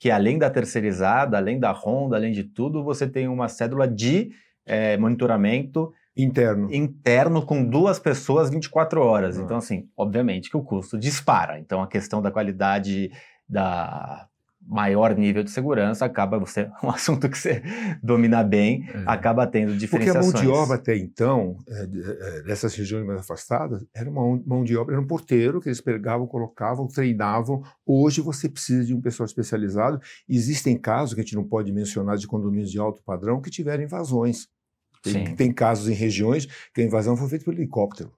que 0.00 0.10
além 0.10 0.38
da 0.38 0.48
terceirizada, 0.48 1.36
além 1.36 1.60
da 1.60 1.70
ronda, 1.70 2.16
além 2.16 2.32
de 2.32 2.44
tudo, 2.44 2.82
você 2.82 3.06
tem 3.06 3.28
uma 3.28 3.48
cédula 3.48 3.86
de 3.86 4.30
é, 4.64 4.96
monitoramento 4.96 5.92
Interno. 6.16 6.72
Interno 6.72 7.44
com 7.44 7.64
duas 7.64 7.98
pessoas 7.98 8.50
24 8.50 9.00
horas. 9.00 9.38
Ah. 9.38 9.42
Então, 9.42 9.56
assim, 9.56 9.88
obviamente 9.96 10.50
que 10.50 10.56
o 10.56 10.62
custo 10.62 10.98
dispara. 10.98 11.58
Então, 11.58 11.82
a 11.82 11.86
questão 11.86 12.20
da 12.20 12.30
qualidade 12.30 13.10
da 13.48 14.28
maior 14.66 15.14
nível 15.16 15.42
de 15.42 15.50
segurança 15.50 16.04
acaba 16.04 16.38
você 16.38 16.70
um 16.82 16.90
assunto 16.90 17.28
que 17.28 17.36
você 17.36 17.62
domina 18.02 18.42
bem 18.44 18.88
é. 18.88 19.02
acaba 19.06 19.46
tendo 19.46 19.76
diferenciações 19.76 20.32
porque 20.32 20.46
a 20.46 20.50
mão 20.50 20.54
de 20.54 20.62
obra 20.62 20.76
até 20.76 20.96
então 20.96 21.56
é, 21.68 21.82
é, 21.82 22.42
dessas 22.42 22.74
regiões 22.74 23.04
mais 23.04 23.20
afastadas 23.20 23.84
era 23.94 24.08
uma 24.08 24.40
mão 24.46 24.62
de 24.62 24.76
obra 24.76 24.94
era 24.94 25.02
um 25.02 25.06
porteiro 25.06 25.60
que 25.60 25.68
eles 25.68 25.80
pegavam 25.80 26.26
colocavam 26.26 26.86
treinavam 26.86 27.62
hoje 27.84 28.20
você 28.20 28.48
precisa 28.48 28.84
de 28.84 28.94
um 28.94 29.00
pessoal 29.00 29.26
especializado 29.26 30.00
existem 30.28 30.78
casos 30.78 31.14
que 31.14 31.20
a 31.20 31.24
gente 31.24 31.34
não 31.34 31.44
pode 31.44 31.72
mencionar 31.72 32.16
de 32.16 32.26
condomínios 32.26 32.70
de 32.70 32.78
alto 32.78 33.02
padrão 33.02 33.40
que 33.40 33.50
tiveram 33.50 33.82
invasões 33.82 34.46
tem, 35.02 35.34
tem, 35.34 35.52
casos 35.52 35.88
em 35.88 35.94
regiões 35.94 36.46
que 36.72 36.80
a 36.80 36.84
invasão 36.84 37.16
foi 37.16 37.28
feita 37.28 37.44
por 37.44 37.54
helicóptero, 37.54 38.12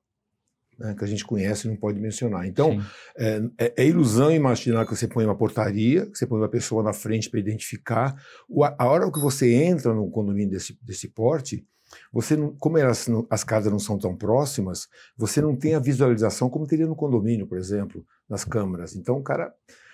né, 0.78 0.94
que 0.96 1.04
a 1.04 1.06
gente 1.06 1.24
conhece 1.24 1.66
e 1.66 1.70
não 1.70 1.76
pode 1.76 2.00
mencionar. 2.00 2.46
Então, 2.46 2.80
é, 3.16 3.42
é, 3.58 3.74
é, 3.78 3.86
ilusão 3.86 4.30
imaginar 4.30 4.84
que 4.84 4.94
você 4.94 5.08
põe 5.08 5.24
uma 5.24 5.36
portaria, 5.36 6.06
que 6.06 6.16
você 6.16 6.26
põe 6.26 6.38
uma 6.38 6.48
pessoa 6.48 6.82
na 6.82 6.92
frente 6.92 7.30
para 7.30 7.40
identificar. 7.40 8.14
O, 8.48 8.64
a 8.64 8.74
hora 8.80 9.10
que 9.10 9.18
você 9.18 9.52
entra 9.54 9.94
num 9.94 10.10
condomínio 10.10 10.50
desse, 10.50 10.78
desse 10.82 11.08
porte, 11.08 11.66
você 12.12 12.36
não, 12.36 12.54
como 12.56 12.78
elas, 12.78 13.08
as 13.30 13.44
casas 13.44 13.70
não 13.70 13.78
são 13.78 13.98
tão 13.98 14.16
próximas, 14.16 14.88
você 15.16 15.40
não 15.40 15.54
tem 15.54 15.74
a 15.74 15.80
visualização 15.80 16.50
como 16.50 16.66
teria 16.66 16.86
no 16.86 16.96
condomínio, 16.96 17.46
por 17.46 17.58
exemplo, 17.58 18.04
nas 18.28 18.44
câmaras. 18.44 18.96
Então, 18.96 19.16
o 19.16 19.22
cara 19.22 19.52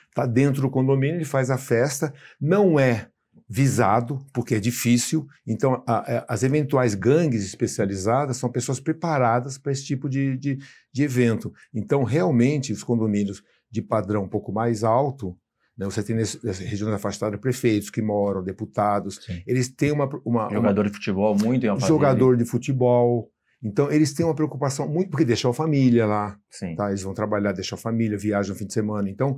está 0.09 0.27
dentro 0.27 0.63
do 0.63 0.71
condomínio, 0.71 1.17
ele 1.17 1.25
faz 1.25 1.51
a 1.51 1.59
festa, 1.59 2.13
não 2.41 2.79
é 2.79 3.09
visado, 3.53 4.25
porque 4.33 4.55
é 4.55 4.61
difícil. 4.61 5.27
Então, 5.45 5.83
a, 5.85 6.19
a, 6.19 6.25
as 6.29 6.45
eventuais 6.45 6.95
gangues 6.95 7.45
especializadas 7.45 8.37
são 8.37 8.49
pessoas 8.49 8.79
preparadas 8.79 9.59
para 9.59 9.73
esse 9.73 9.85
tipo 9.85 10.09
de, 10.09 10.37
de, 10.37 10.59
de, 10.93 11.03
evento. 11.03 11.53
Então, 11.75 12.05
realmente, 12.05 12.73
os 12.73 12.85
condomínios 12.85 13.43
de 13.69 13.83
padrão 13.83 14.23
um 14.23 14.29
pouco 14.29 14.53
mais 14.53 14.85
alto, 14.85 15.37
né, 15.77 15.85
você 15.85 16.01
tem 16.01 16.15
nessa 16.15 16.39
regiões 16.63 16.95
afastadas 16.95 17.41
prefeitos 17.41 17.91
que 17.91 18.01
moram, 18.01 18.41
deputados, 18.41 19.17
Sim. 19.17 19.43
eles 19.45 19.69
têm 19.69 19.91
uma, 19.91 20.09
uma 20.25 20.49
jogador 20.49 20.83
uma, 20.83 20.89
de 20.89 20.95
futebol 20.95 21.37
muito 21.37 21.67
em 21.67 21.81
jogador 21.81 22.37
de 22.37 22.45
futebol. 22.45 23.33
Então, 23.63 23.91
eles 23.91 24.15
têm 24.15 24.25
uma 24.25 24.35
preocupação 24.35 24.89
muito, 24.89 25.11
porque 25.11 25.25
deixam 25.25 25.51
a 25.51 25.55
família 25.55 26.07
lá, 26.07 26.39
tá? 26.77 26.89
eles 26.89 27.03
vão 27.03 27.13
trabalhar, 27.13 27.53
deixam 27.53 27.77
a 27.77 27.81
família, 27.81 28.17
viajam 28.17 28.55
no 28.55 28.59
fim 28.59 28.67
de 28.67 28.73
semana. 28.73 29.11
Então, 29.11 29.37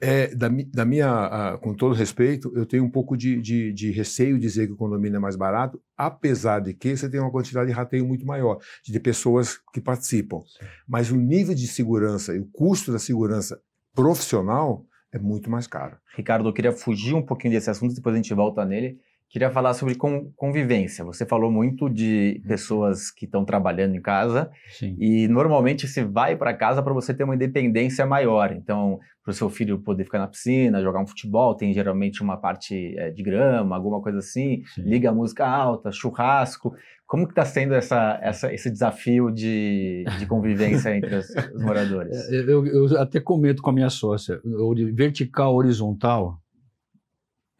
é, 0.00 0.34
da, 0.34 0.48
da, 0.72 0.84
minha, 0.84 1.58
com 1.60 1.74
todo 1.74 1.94
respeito, 1.94 2.50
eu 2.56 2.64
tenho 2.64 2.84
um 2.84 2.90
pouco 2.90 3.16
de, 3.16 3.40
de, 3.40 3.72
de, 3.72 3.90
receio 3.90 4.36
de 4.36 4.40
dizer 4.40 4.66
que 4.66 4.72
o 4.72 4.76
condomínio 4.76 5.16
é 5.16 5.20
mais 5.20 5.36
barato, 5.36 5.80
apesar 5.96 6.60
de 6.60 6.72
que 6.72 6.96
você 6.96 7.08
tem 7.08 7.20
uma 7.20 7.30
quantidade 7.30 7.68
de 7.68 7.72
rateio 7.72 8.06
muito 8.06 8.26
maior, 8.26 8.58
de 8.82 8.98
pessoas 8.98 9.58
que 9.72 9.80
participam. 9.80 10.40
Mas 10.88 11.10
o 11.10 11.16
nível 11.16 11.54
de 11.54 11.66
segurança 11.66 12.34
e 12.34 12.38
o 12.38 12.46
custo 12.46 12.90
da 12.90 12.98
segurança 12.98 13.60
profissional 13.94 14.86
é 15.12 15.18
muito 15.18 15.50
mais 15.50 15.66
caro. 15.66 15.96
Ricardo, 16.16 16.48
eu 16.48 16.52
queria 16.52 16.72
fugir 16.72 17.14
um 17.14 17.22
pouquinho 17.22 17.52
desse 17.52 17.68
assunto, 17.68 17.94
depois 17.94 18.14
a 18.14 18.16
gente 18.16 18.32
volta 18.32 18.64
nele. 18.64 18.98
Queria 19.30 19.48
falar 19.48 19.74
sobre 19.74 19.94
convivência. 19.94 21.04
Você 21.04 21.24
falou 21.24 21.52
muito 21.52 21.88
de 21.88 22.42
pessoas 22.48 23.12
que 23.12 23.26
estão 23.26 23.44
trabalhando 23.44 23.94
em 23.94 24.02
casa 24.02 24.50
Sim. 24.70 24.96
e 24.98 25.28
normalmente 25.28 25.86
se 25.86 26.02
vai 26.02 26.36
para 26.36 26.52
casa 26.52 26.82
para 26.82 26.92
você 26.92 27.14
ter 27.14 27.22
uma 27.22 27.36
independência 27.36 28.04
maior. 28.04 28.50
Então, 28.50 28.98
para 29.22 29.30
o 29.30 29.32
seu 29.32 29.48
filho 29.48 29.78
poder 29.78 30.02
ficar 30.02 30.18
na 30.18 30.26
piscina, 30.26 30.82
jogar 30.82 31.00
um 31.00 31.06
futebol, 31.06 31.54
tem 31.54 31.72
geralmente 31.72 32.24
uma 32.24 32.36
parte 32.36 32.92
é, 32.98 33.10
de 33.10 33.22
grama, 33.22 33.76
alguma 33.76 34.02
coisa 34.02 34.18
assim, 34.18 34.64
Sim. 34.74 34.82
liga 34.82 35.10
a 35.10 35.14
música 35.14 35.46
alta, 35.46 35.92
churrasco. 35.92 36.74
Como 37.06 37.24
que 37.24 37.32
está 37.32 37.44
sendo 37.44 37.74
essa, 37.74 38.18
essa, 38.20 38.52
esse 38.52 38.68
desafio 38.68 39.30
de, 39.30 40.04
de 40.18 40.26
convivência 40.26 40.90
entre 40.96 41.14
os, 41.14 41.28
os 41.54 41.62
moradores? 41.62 42.16
É, 42.30 42.34
eu, 42.34 42.66
eu, 42.66 43.00
até 43.00 43.20
comento 43.20 43.62
com 43.62 43.70
a 43.70 43.72
minha 43.72 43.90
sócia, 43.90 44.40
vertical, 44.92 45.54
horizontal, 45.54 46.39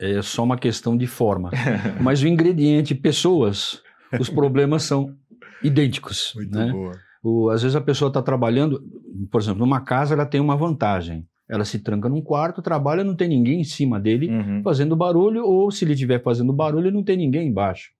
é 0.00 0.22
só 0.22 0.42
uma 0.42 0.56
questão 0.56 0.96
de 0.96 1.06
forma. 1.06 1.50
Mas 2.00 2.22
o 2.22 2.26
ingrediente, 2.26 2.94
pessoas, 2.94 3.82
os 4.18 4.30
problemas 4.30 4.82
são 4.82 5.14
idênticos. 5.62 6.32
Muito 6.34 6.58
né? 6.58 6.72
boa. 6.72 6.92
O, 7.22 7.50
às 7.50 7.62
vezes 7.62 7.76
a 7.76 7.80
pessoa 7.82 8.08
está 8.08 8.22
trabalhando, 8.22 8.82
por 9.30 9.40
exemplo, 9.40 9.60
numa 9.60 9.82
casa 9.82 10.14
ela 10.14 10.24
tem 10.24 10.40
uma 10.40 10.56
vantagem. 10.56 11.26
Ela 11.46 11.64
se 11.64 11.80
tranca 11.80 12.08
num 12.08 12.22
quarto, 12.22 12.62
trabalha, 12.62 13.04
não 13.04 13.14
tem 13.14 13.28
ninguém 13.28 13.60
em 13.60 13.64
cima 13.64 14.00
dele 14.00 14.30
uhum. 14.30 14.62
fazendo 14.62 14.96
barulho, 14.96 15.44
ou 15.44 15.70
se 15.70 15.84
ele 15.84 15.92
estiver 15.92 16.22
fazendo 16.22 16.52
barulho, 16.52 16.92
não 16.92 17.02
tem 17.02 17.16
ninguém 17.16 17.48
embaixo. 17.48 17.90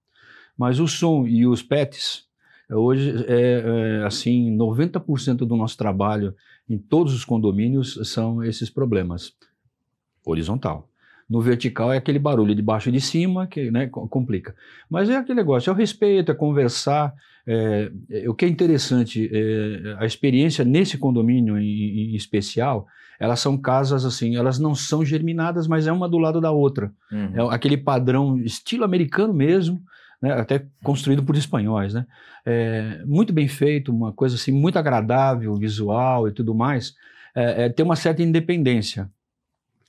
Mas 0.57 0.79
o 0.79 0.87
som 0.87 1.27
e 1.27 1.47
os 1.47 1.63
pets, 1.63 2.25
hoje, 2.71 3.25
é, 3.27 4.01
é, 4.01 4.07
assim, 4.07 4.57
90% 4.57 5.39
do 5.39 5.57
nosso 5.57 5.77
trabalho 5.77 6.35
em 6.69 6.79
todos 6.79 7.13
os 7.13 7.25
condomínios 7.25 7.99
são 8.05 8.43
esses 8.43 8.71
problemas. 8.71 9.33
Horizontal. 10.25 10.90
No 11.31 11.41
vertical 11.41 11.93
é 11.93 11.97
aquele 11.97 12.19
barulho 12.19 12.57
de 12.57 12.61
baixo 12.61 12.89
e 12.89 12.93
de 12.93 13.01
cima 13.01 13.47
que 13.47 13.71
né, 13.71 13.87
complica. 13.87 14.53
Mas 14.91 15.09
é 15.09 15.17
aquele 15.17 15.37
negócio, 15.37 15.71
é 15.71 15.73
o 15.73 15.77
respeito, 15.77 16.33
é 16.33 16.35
conversar. 16.35 17.15
É, 17.47 17.91
é, 18.11 18.29
o 18.29 18.35
que 18.35 18.45
é 18.45 18.49
interessante, 18.49 19.31
é, 19.33 19.97
a 19.99 20.05
experiência 20.05 20.65
nesse 20.65 20.99
condomínio 20.99 21.57
em, 21.57 22.13
em, 22.13 22.17
especial, 22.17 22.87
elas 23.19 23.39
são 23.39 23.57
casas 23.57 24.05
assim, 24.05 24.35
elas 24.35 24.59
não 24.59 24.75
são 24.75 25.05
germinadas, 25.05 25.69
mas 25.69 25.87
é 25.87 25.93
uma 25.93 26.09
do 26.09 26.19
lado 26.19 26.41
da 26.41 26.51
outra. 26.51 26.93
Uhum. 27.13 27.51
É 27.51 27.55
aquele 27.55 27.77
padrão 27.77 28.37
estilo 28.39 28.85
americano 28.85 29.33
mesmo, 29.33 29.81
né, 30.21 30.33
até 30.33 30.67
construído 30.83 31.23
por 31.23 31.37
espanhóis, 31.37 31.95
né? 31.95 32.07
É, 32.45 33.03
muito 33.07 33.33
bem 33.33 33.47
feito, 33.47 33.95
uma 33.95 34.13
coisa 34.13 34.35
assim 34.35 34.51
muito 34.51 34.79
agradável, 34.79 35.55
visual 35.55 36.27
e 36.27 36.33
tudo 36.33 36.55
mais. 36.55 36.95
É, 37.35 37.67
é, 37.67 37.69
tem 37.69 37.85
uma 37.85 37.97
certa 37.97 38.21
independência. 38.23 39.09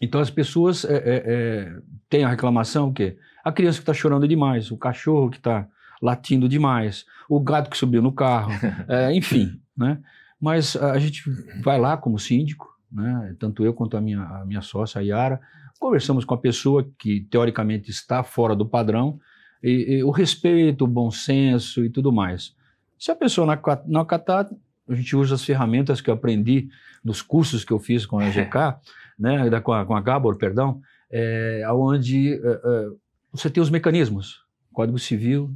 Então 0.01 0.19
as 0.19 0.29
pessoas 0.29 0.83
é, 0.83 0.95
é, 0.95 1.23
é, 1.25 1.75
têm 2.09 2.23
a 2.23 2.29
reclamação 2.29 2.89
o 2.89 2.93
quê? 2.93 3.17
A 3.43 3.51
criança 3.51 3.77
que 3.77 3.83
está 3.83 3.93
chorando 3.93 4.27
demais, 4.27 4.71
o 4.71 4.77
cachorro 4.77 5.29
que 5.29 5.37
está 5.37 5.67
latindo 6.01 6.49
demais, 6.49 7.05
o 7.29 7.39
gato 7.39 7.69
que 7.69 7.77
subiu 7.77 8.01
no 8.01 8.11
carro, 8.11 8.51
enfim, 9.13 9.59
né? 9.77 9.99
Mas 10.39 10.75
a 10.75 10.97
gente 10.97 11.23
vai 11.63 11.79
lá 11.79 11.95
como 11.95 12.17
síndico, 12.17 12.67
né? 12.91 13.35
tanto 13.37 13.63
eu 13.63 13.73
quanto 13.73 13.95
a 13.95 14.01
minha, 14.01 14.21
a 14.23 14.43
minha 14.43 14.61
sócia, 14.61 14.99
a 14.99 15.03
Yara, 15.03 15.39
conversamos 15.79 16.25
com 16.25 16.33
a 16.33 16.37
pessoa 16.37 16.87
que 16.97 17.21
teoricamente 17.29 17.91
está 17.91 18.23
fora 18.23 18.55
do 18.55 18.65
padrão, 18.65 19.19
e, 19.63 19.97
e 19.97 20.03
o 20.03 20.09
respeito, 20.09 20.85
o 20.85 20.87
bom 20.87 21.11
senso 21.11 21.85
e 21.85 21.89
tudo 21.89 22.11
mais. 22.11 22.55
Se 22.97 23.11
a 23.11 23.15
pessoa 23.15 23.47
não 23.85 24.01
acatar, 24.01 24.49
a 24.87 24.95
gente 24.95 25.15
usa 25.15 25.35
as 25.35 25.43
ferramentas 25.43 26.01
que 26.01 26.09
eu 26.09 26.13
aprendi 26.13 26.69
nos 27.03 27.21
cursos 27.21 27.63
que 27.63 27.71
eu 27.71 27.79
fiz 27.79 28.05
com 28.05 28.19
a 28.19 28.29
GK, 28.29 28.75
né, 29.17 29.49
da, 29.49 29.61
com, 29.61 29.73
a, 29.73 29.85
com 29.85 29.95
a 29.95 30.01
Gabor, 30.01 30.35
perdão, 30.35 30.81
é, 31.11 31.63
onde 31.71 32.33
é, 32.33 32.37
é, 32.37 32.87
você 33.31 33.49
tem 33.49 33.61
os 33.61 33.69
mecanismos, 33.69 34.43
Código 34.73 34.97
Civil, 34.97 35.51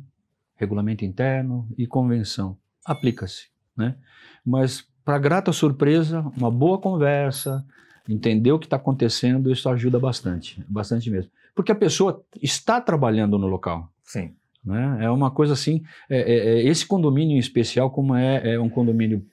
Regulamento 0.55 1.05
Interno 1.05 1.67
e 1.77 1.85
Convenção. 1.88 2.57
Aplica-se, 2.85 3.47
né? 3.75 3.95
Mas, 4.45 4.85
para 5.03 5.17
grata 5.17 5.51
surpresa, 5.51 6.21
uma 6.38 6.51
boa 6.51 6.77
conversa, 6.77 7.65
entender 8.07 8.51
o 8.51 8.59
que 8.59 8.65
está 8.65 8.75
acontecendo, 8.75 9.51
isso 9.51 9.67
ajuda 9.69 10.00
bastante, 10.00 10.63
bastante 10.67 11.09
mesmo. 11.09 11.31
Porque 11.55 11.71
a 11.71 11.75
pessoa 11.75 12.24
está 12.41 12.79
trabalhando 12.79 13.38
no 13.38 13.47
local. 13.47 13.89
Sim. 14.03 14.35
Né? 14.63 15.00
É 15.01 15.09
uma 15.09 15.29
coisa 15.29 15.53
assim, 15.53 15.83
é, 16.09 16.19
é, 16.19 16.38
é, 16.38 16.63
esse 16.63 16.85
condomínio 16.85 17.35
em 17.35 17.39
especial, 17.39 17.89
como 17.91 18.15
é, 18.15 18.53
é 18.53 18.59
um 18.59 18.69
condomínio 18.69 19.25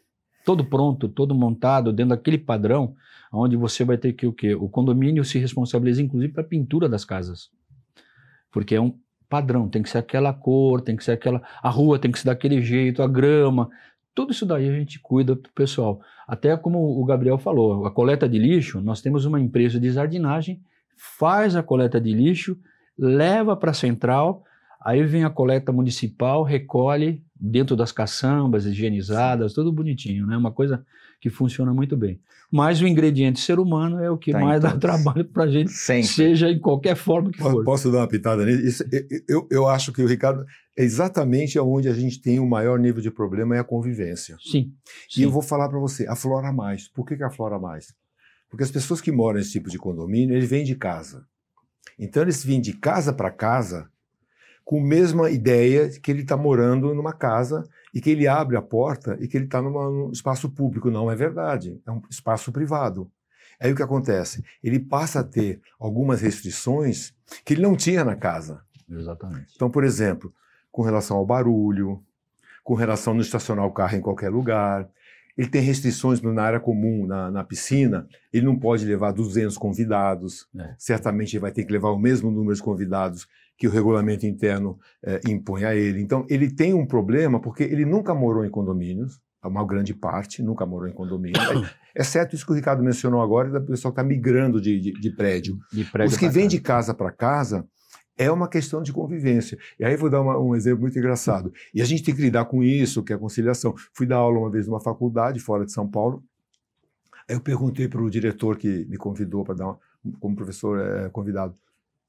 todo 0.44 0.64
pronto, 0.64 1.08
todo 1.08 1.34
montado, 1.34 1.92
dentro 1.92 2.10
daquele 2.10 2.38
padrão, 2.38 2.94
onde 3.32 3.56
você 3.56 3.84
vai 3.84 3.96
ter 3.96 4.12
que 4.12 4.26
o 4.26 4.32
quê? 4.32 4.54
O 4.54 4.68
condomínio 4.68 5.24
se 5.24 5.38
responsabiliza, 5.38 6.02
inclusive, 6.02 6.32
para 6.32 6.42
a 6.42 6.46
pintura 6.46 6.88
das 6.88 7.04
casas. 7.04 7.50
Porque 8.50 8.74
é 8.74 8.80
um 8.80 8.94
padrão, 9.28 9.68
tem 9.68 9.82
que 9.82 9.88
ser 9.88 9.98
aquela 9.98 10.32
cor, 10.32 10.82
tem 10.82 10.96
que 10.96 11.04
ser 11.04 11.12
aquela. 11.12 11.42
A 11.62 11.70
rua 11.70 11.98
tem 11.98 12.10
que 12.10 12.18
ser 12.18 12.26
daquele 12.26 12.60
jeito, 12.60 13.02
a 13.02 13.08
grama. 13.08 13.70
Tudo 14.14 14.32
isso 14.32 14.44
daí 14.44 14.68
a 14.68 14.72
gente 14.72 15.00
cuida 15.00 15.34
do 15.34 15.48
pessoal. 15.54 16.00
Até 16.26 16.54
como 16.56 17.00
o 17.00 17.04
Gabriel 17.04 17.38
falou, 17.38 17.86
a 17.86 17.90
coleta 17.90 18.28
de 18.28 18.38
lixo, 18.38 18.80
nós 18.80 19.00
temos 19.00 19.24
uma 19.24 19.40
empresa 19.40 19.80
de 19.80 19.90
jardinagem, 19.90 20.60
faz 20.96 21.56
a 21.56 21.62
coleta 21.62 21.98
de 21.98 22.12
lixo, 22.12 22.58
leva 22.98 23.56
para 23.56 23.70
a 23.70 23.74
central, 23.74 24.44
Aí 24.84 25.04
vem 25.04 25.24
a 25.24 25.30
coleta 25.30 25.72
municipal, 25.72 26.42
recolhe 26.42 27.22
dentro 27.44 27.74
das 27.74 27.90
caçambas, 27.90 28.64
higienizadas, 28.64 29.52
tudo 29.52 29.72
bonitinho, 29.72 30.26
né? 30.28 30.36
Uma 30.36 30.52
coisa 30.52 30.86
que 31.20 31.28
funciona 31.28 31.74
muito 31.74 31.96
bem. 31.96 32.20
Mas 32.50 32.80
o 32.80 32.86
ingrediente 32.86 33.40
ser 33.40 33.58
humano 33.58 33.98
é 33.98 34.08
o 34.08 34.16
que 34.16 34.30
tá 34.30 34.38
mais 34.38 34.62
dá 34.62 34.76
trabalho 34.78 35.24
para 35.24 35.44
a 35.44 35.48
gente, 35.48 35.72
Sempre. 35.72 36.06
seja 36.06 36.48
em 36.50 36.60
qualquer 36.60 36.94
forma 36.94 37.32
que 37.32 37.38
for. 37.38 37.64
Posso 37.64 37.90
dar 37.90 37.98
uma 37.98 38.08
pitada 38.08 38.46
nisso? 38.46 38.84
eu, 38.92 39.20
eu, 39.28 39.48
eu 39.50 39.68
acho 39.68 39.92
que 39.92 40.00
o 40.00 40.06
Ricardo 40.06 40.44
é 40.76 40.84
exatamente 40.84 41.58
onde 41.58 41.88
a 41.88 41.94
gente 41.94 42.20
tem 42.20 42.38
o 42.38 42.46
maior 42.46 42.78
nível 42.78 43.02
de 43.02 43.10
problema 43.10 43.56
é 43.56 43.58
a 43.58 43.64
convivência. 43.64 44.36
Sim. 44.40 44.72
E 45.10 45.14
sim. 45.14 45.22
eu 45.22 45.30
vou 45.30 45.42
falar 45.42 45.68
para 45.68 45.80
você, 45.80 46.06
aflora 46.06 46.52
mais. 46.52 46.86
Por 46.88 47.04
que, 47.04 47.16
que 47.16 47.24
aflora 47.24 47.58
mais? 47.58 47.92
Porque 48.48 48.62
as 48.62 48.70
pessoas 48.70 49.00
que 49.00 49.10
moram 49.10 49.38
nesse 49.38 49.52
tipo 49.52 49.68
de 49.68 49.78
condomínio, 49.78 50.36
eles 50.36 50.48
vêm 50.48 50.62
de 50.62 50.76
casa. 50.76 51.26
Então 51.98 52.22
eles 52.22 52.44
vêm 52.44 52.60
de 52.60 52.72
casa 52.72 53.12
para 53.12 53.30
casa 53.30 53.90
com 54.64 54.80
a 54.80 54.84
mesma 54.84 55.30
ideia 55.30 55.88
que 55.88 56.10
ele 56.10 56.22
está 56.22 56.36
morando 56.36 56.94
numa 56.94 57.12
casa 57.12 57.68
e 57.92 58.00
que 58.00 58.10
ele 58.10 58.26
abre 58.26 58.56
a 58.56 58.62
porta 58.62 59.16
e 59.20 59.28
que 59.28 59.36
ele 59.36 59.44
está 59.44 59.60
num 59.60 60.10
espaço 60.10 60.50
público. 60.50 60.90
Não 60.90 61.10
é 61.10 61.14
verdade, 61.14 61.80
é 61.86 61.90
um 61.90 62.00
espaço 62.10 62.52
privado. 62.52 63.10
Aí 63.60 63.72
o 63.72 63.76
que 63.76 63.82
acontece? 63.82 64.44
Ele 64.62 64.80
passa 64.80 65.20
a 65.20 65.24
ter 65.24 65.60
algumas 65.78 66.20
restrições 66.20 67.14
que 67.44 67.54
ele 67.54 67.62
não 67.62 67.76
tinha 67.76 68.04
na 68.04 68.16
casa. 68.16 68.60
Exatamente. 68.90 69.52
Então, 69.54 69.70
por 69.70 69.84
exemplo, 69.84 70.34
com 70.70 70.82
relação 70.82 71.16
ao 71.16 71.26
barulho, 71.26 72.02
com 72.64 72.74
relação 72.74 73.12
a 73.12 73.14
não 73.14 73.22
estacionar 73.22 73.64
o 73.64 73.72
carro 73.72 73.96
em 73.96 74.00
qualquer 74.00 74.30
lugar, 74.30 74.88
ele 75.36 75.48
tem 75.48 75.62
restrições 75.62 76.20
na 76.20 76.42
área 76.42 76.60
comum, 76.60 77.06
na, 77.06 77.30
na, 77.30 77.44
piscina, 77.44 78.06
ele 78.32 78.46
não 78.46 78.58
pode 78.58 78.84
levar 78.84 79.12
200 79.12 79.56
convidados, 79.56 80.46
é. 80.58 80.74
certamente 80.78 81.34
ele 81.34 81.40
vai 81.40 81.52
ter 81.52 81.64
que 81.64 81.72
levar 81.72 81.90
o 81.90 81.98
mesmo 81.98 82.30
número 82.30 82.54
de 82.54 82.62
convidados 82.62 83.26
que 83.56 83.66
o 83.66 83.70
regulamento 83.70 84.26
interno 84.26 84.78
é, 85.02 85.20
impõe 85.28 85.64
a 85.64 85.74
ele. 85.74 86.00
Então, 86.00 86.26
ele 86.28 86.50
tem 86.50 86.74
um 86.74 86.86
problema 86.86 87.40
porque 87.40 87.62
ele 87.62 87.84
nunca 87.84 88.14
morou 88.14 88.44
em 88.44 88.50
condomínios, 88.50 89.20
uma 89.44 89.66
grande 89.66 89.92
parte 89.92 90.42
nunca 90.42 90.64
morou 90.64 90.88
em 90.88 90.92
condomínio, 90.92 91.40
exceto 91.96 92.34
isso 92.34 92.46
que 92.46 92.52
o 92.52 92.54
Ricardo 92.54 92.82
mencionou 92.82 93.20
agora, 93.20 93.50
da 93.50 93.60
pessoa 93.60 93.92
que 93.92 94.00
está 94.00 94.04
migrando 94.04 94.60
de, 94.60 94.78
de, 94.80 94.92
de, 94.92 95.10
prédio. 95.10 95.58
de, 95.72 95.84
prédio. 95.84 96.12
Os 96.12 96.16
que 96.16 96.28
vêm 96.28 96.46
de 96.46 96.60
casa 96.60 96.94
para 96.94 97.10
casa, 97.10 97.66
é 98.16 98.30
uma 98.30 98.48
questão 98.48 98.82
de 98.82 98.92
convivência. 98.92 99.58
E 99.78 99.84
aí 99.84 99.96
vou 99.96 100.10
dar 100.10 100.20
uma, 100.20 100.38
um 100.38 100.54
exemplo 100.54 100.82
muito 100.82 100.98
engraçado. 100.98 101.52
E 101.74 101.80
a 101.80 101.84
gente 101.84 102.02
tem 102.02 102.14
que 102.14 102.22
lidar 102.22 102.44
com 102.44 102.62
isso, 102.62 103.02
que 103.02 103.12
é 103.12 103.16
a 103.16 103.18
conciliação. 103.18 103.74
Fui 103.92 104.06
dar 104.06 104.16
aula 104.16 104.38
uma 104.38 104.50
vez 104.50 104.66
numa 104.66 104.80
faculdade 104.80 105.40
fora 105.40 105.64
de 105.64 105.72
São 105.72 105.88
Paulo. 105.88 106.22
Aí 107.28 107.34
eu 107.34 107.40
perguntei 107.40 107.88
para 107.88 108.02
o 108.02 108.10
diretor 108.10 108.56
que 108.56 108.86
me 108.88 108.96
convidou 108.96 109.44
para 109.44 109.54
dar 109.54 109.66
uma, 109.66 109.78
como 110.20 110.36
professor 110.36 110.78
é, 110.78 111.08
convidado, 111.08 111.54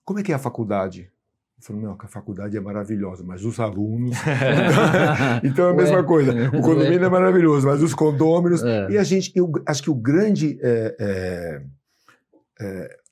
como 0.03 0.19
é 0.19 0.23
que 0.23 0.31
é 0.31 0.35
a 0.35 0.39
faculdade? 0.39 1.01
Ele 1.01 1.65
falou, 1.65 1.81
não, 1.81 1.95
a 1.97 2.07
faculdade 2.07 2.57
é 2.57 2.59
maravilhosa, 2.59 3.23
mas 3.23 3.45
os 3.45 3.59
alunos... 3.59 4.17
então 5.43 5.67
é 5.67 5.71
a 5.71 5.73
mesma 5.73 5.97
Ué. 5.97 6.03
coisa. 6.03 6.33
O 6.57 6.61
condomínio 6.61 6.99
Ué. 6.99 7.05
é 7.05 7.09
maravilhoso, 7.09 7.67
mas 7.67 7.81
os 7.81 7.93
condôminos... 7.93 8.63
É. 8.63 8.91
E 8.91 8.97
a 8.97 9.03
gente, 9.03 9.31
eu 9.35 9.51
acho 9.65 9.81
que 9.83 9.89
o 9.89 9.95
grande... 9.95 10.59
É, 10.61 10.95
é, 10.99 11.61
é 12.59 13.02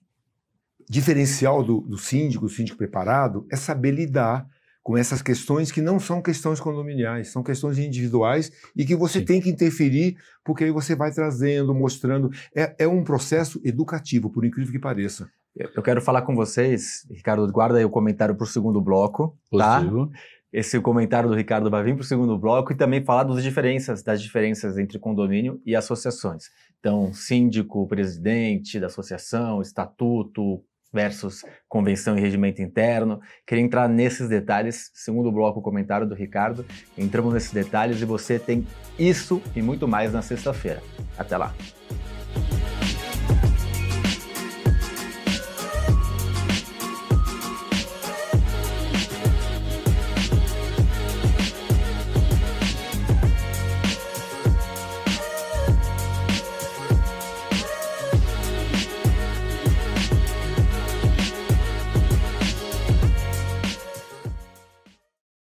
diferencial 0.91 1.63
do, 1.63 1.79
do 1.79 1.97
síndico, 1.97 2.47
do 2.47 2.51
síndico 2.51 2.77
preparado, 2.77 3.47
é 3.49 3.55
saber 3.55 3.91
lidar 3.91 4.45
com 4.83 4.97
essas 4.97 5.21
questões 5.21 5.71
que 5.71 5.79
não 5.79 6.01
são 6.01 6.21
questões 6.21 6.59
condominiais, 6.59 7.31
são 7.31 7.41
questões 7.41 7.77
individuais 7.77 8.51
e 8.75 8.83
que 8.83 8.93
você 8.93 9.19
Sim. 9.19 9.25
tem 9.25 9.41
que 9.41 9.49
interferir, 9.49 10.17
porque 10.43 10.65
aí 10.65 10.71
você 10.71 10.93
vai 10.93 11.09
trazendo, 11.13 11.73
mostrando. 11.73 12.29
É, 12.53 12.75
é, 12.79 12.87
um 12.89 13.05
processo 13.05 13.61
educativo, 13.63 14.29
por 14.29 14.43
incrível 14.43 14.69
que 14.69 14.79
pareça. 14.79 15.29
Eu 15.55 15.81
quero 15.81 16.01
falar 16.01 16.23
com 16.23 16.35
vocês, 16.35 17.07
Ricardo, 17.09 17.49
guarda 17.49 17.77
aí 17.77 17.85
o 17.85 17.89
comentário 17.89 18.35
para 18.35 18.43
o 18.43 18.47
segundo 18.47 18.81
bloco, 18.81 19.37
tá? 19.49 19.77
Positivo. 19.77 20.07
tá? 20.07 20.19
Esse 20.51 20.77
comentário 20.81 21.29
do 21.29 21.35
Ricardo 21.35 21.69
vai 21.69 21.81
vir 21.83 21.93
para 21.95 22.01
o 22.01 22.05
segundo 22.05 22.37
bloco 22.37 22.73
e 22.73 22.75
também 22.75 23.01
falar 23.01 23.23
das 23.23 23.41
diferenças, 23.41 24.03
das 24.03 24.21
diferenças 24.21 24.77
entre 24.77 24.99
condomínio 24.99 25.61
e 25.65 25.73
associações. 25.73 26.49
Então, 26.79 27.13
síndico, 27.13 27.87
presidente 27.87 28.77
da 28.77 28.87
associação, 28.87 29.61
estatuto, 29.61 30.61
versus 30.91 31.43
convenção 31.67 32.17
e 32.17 32.21
regimento 32.21 32.61
interno. 32.61 33.19
Queria 33.45 33.63
entrar 33.63 33.87
nesses 33.87 34.27
detalhes, 34.27 34.91
segundo 34.93 35.31
bloco, 35.31 35.59
o 35.59 35.63
comentário 35.63 36.07
do 36.07 36.15
Ricardo. 36.15 36.65
Entramos 36.97 37.33
nesses 37.33 37.51
detalhes 37.51 38.01
e 38.01 38.05
você 38.05 38.37
tem 38.37 38.67
isso 38.99 39.41
e 39.55 39.61
muito 39.61 39.87
mais 39.87 40.13
na 40.13 40.21
sexta-feira. 40.21 40.81
Até 41.17 41.37
lá! 41.37 41.53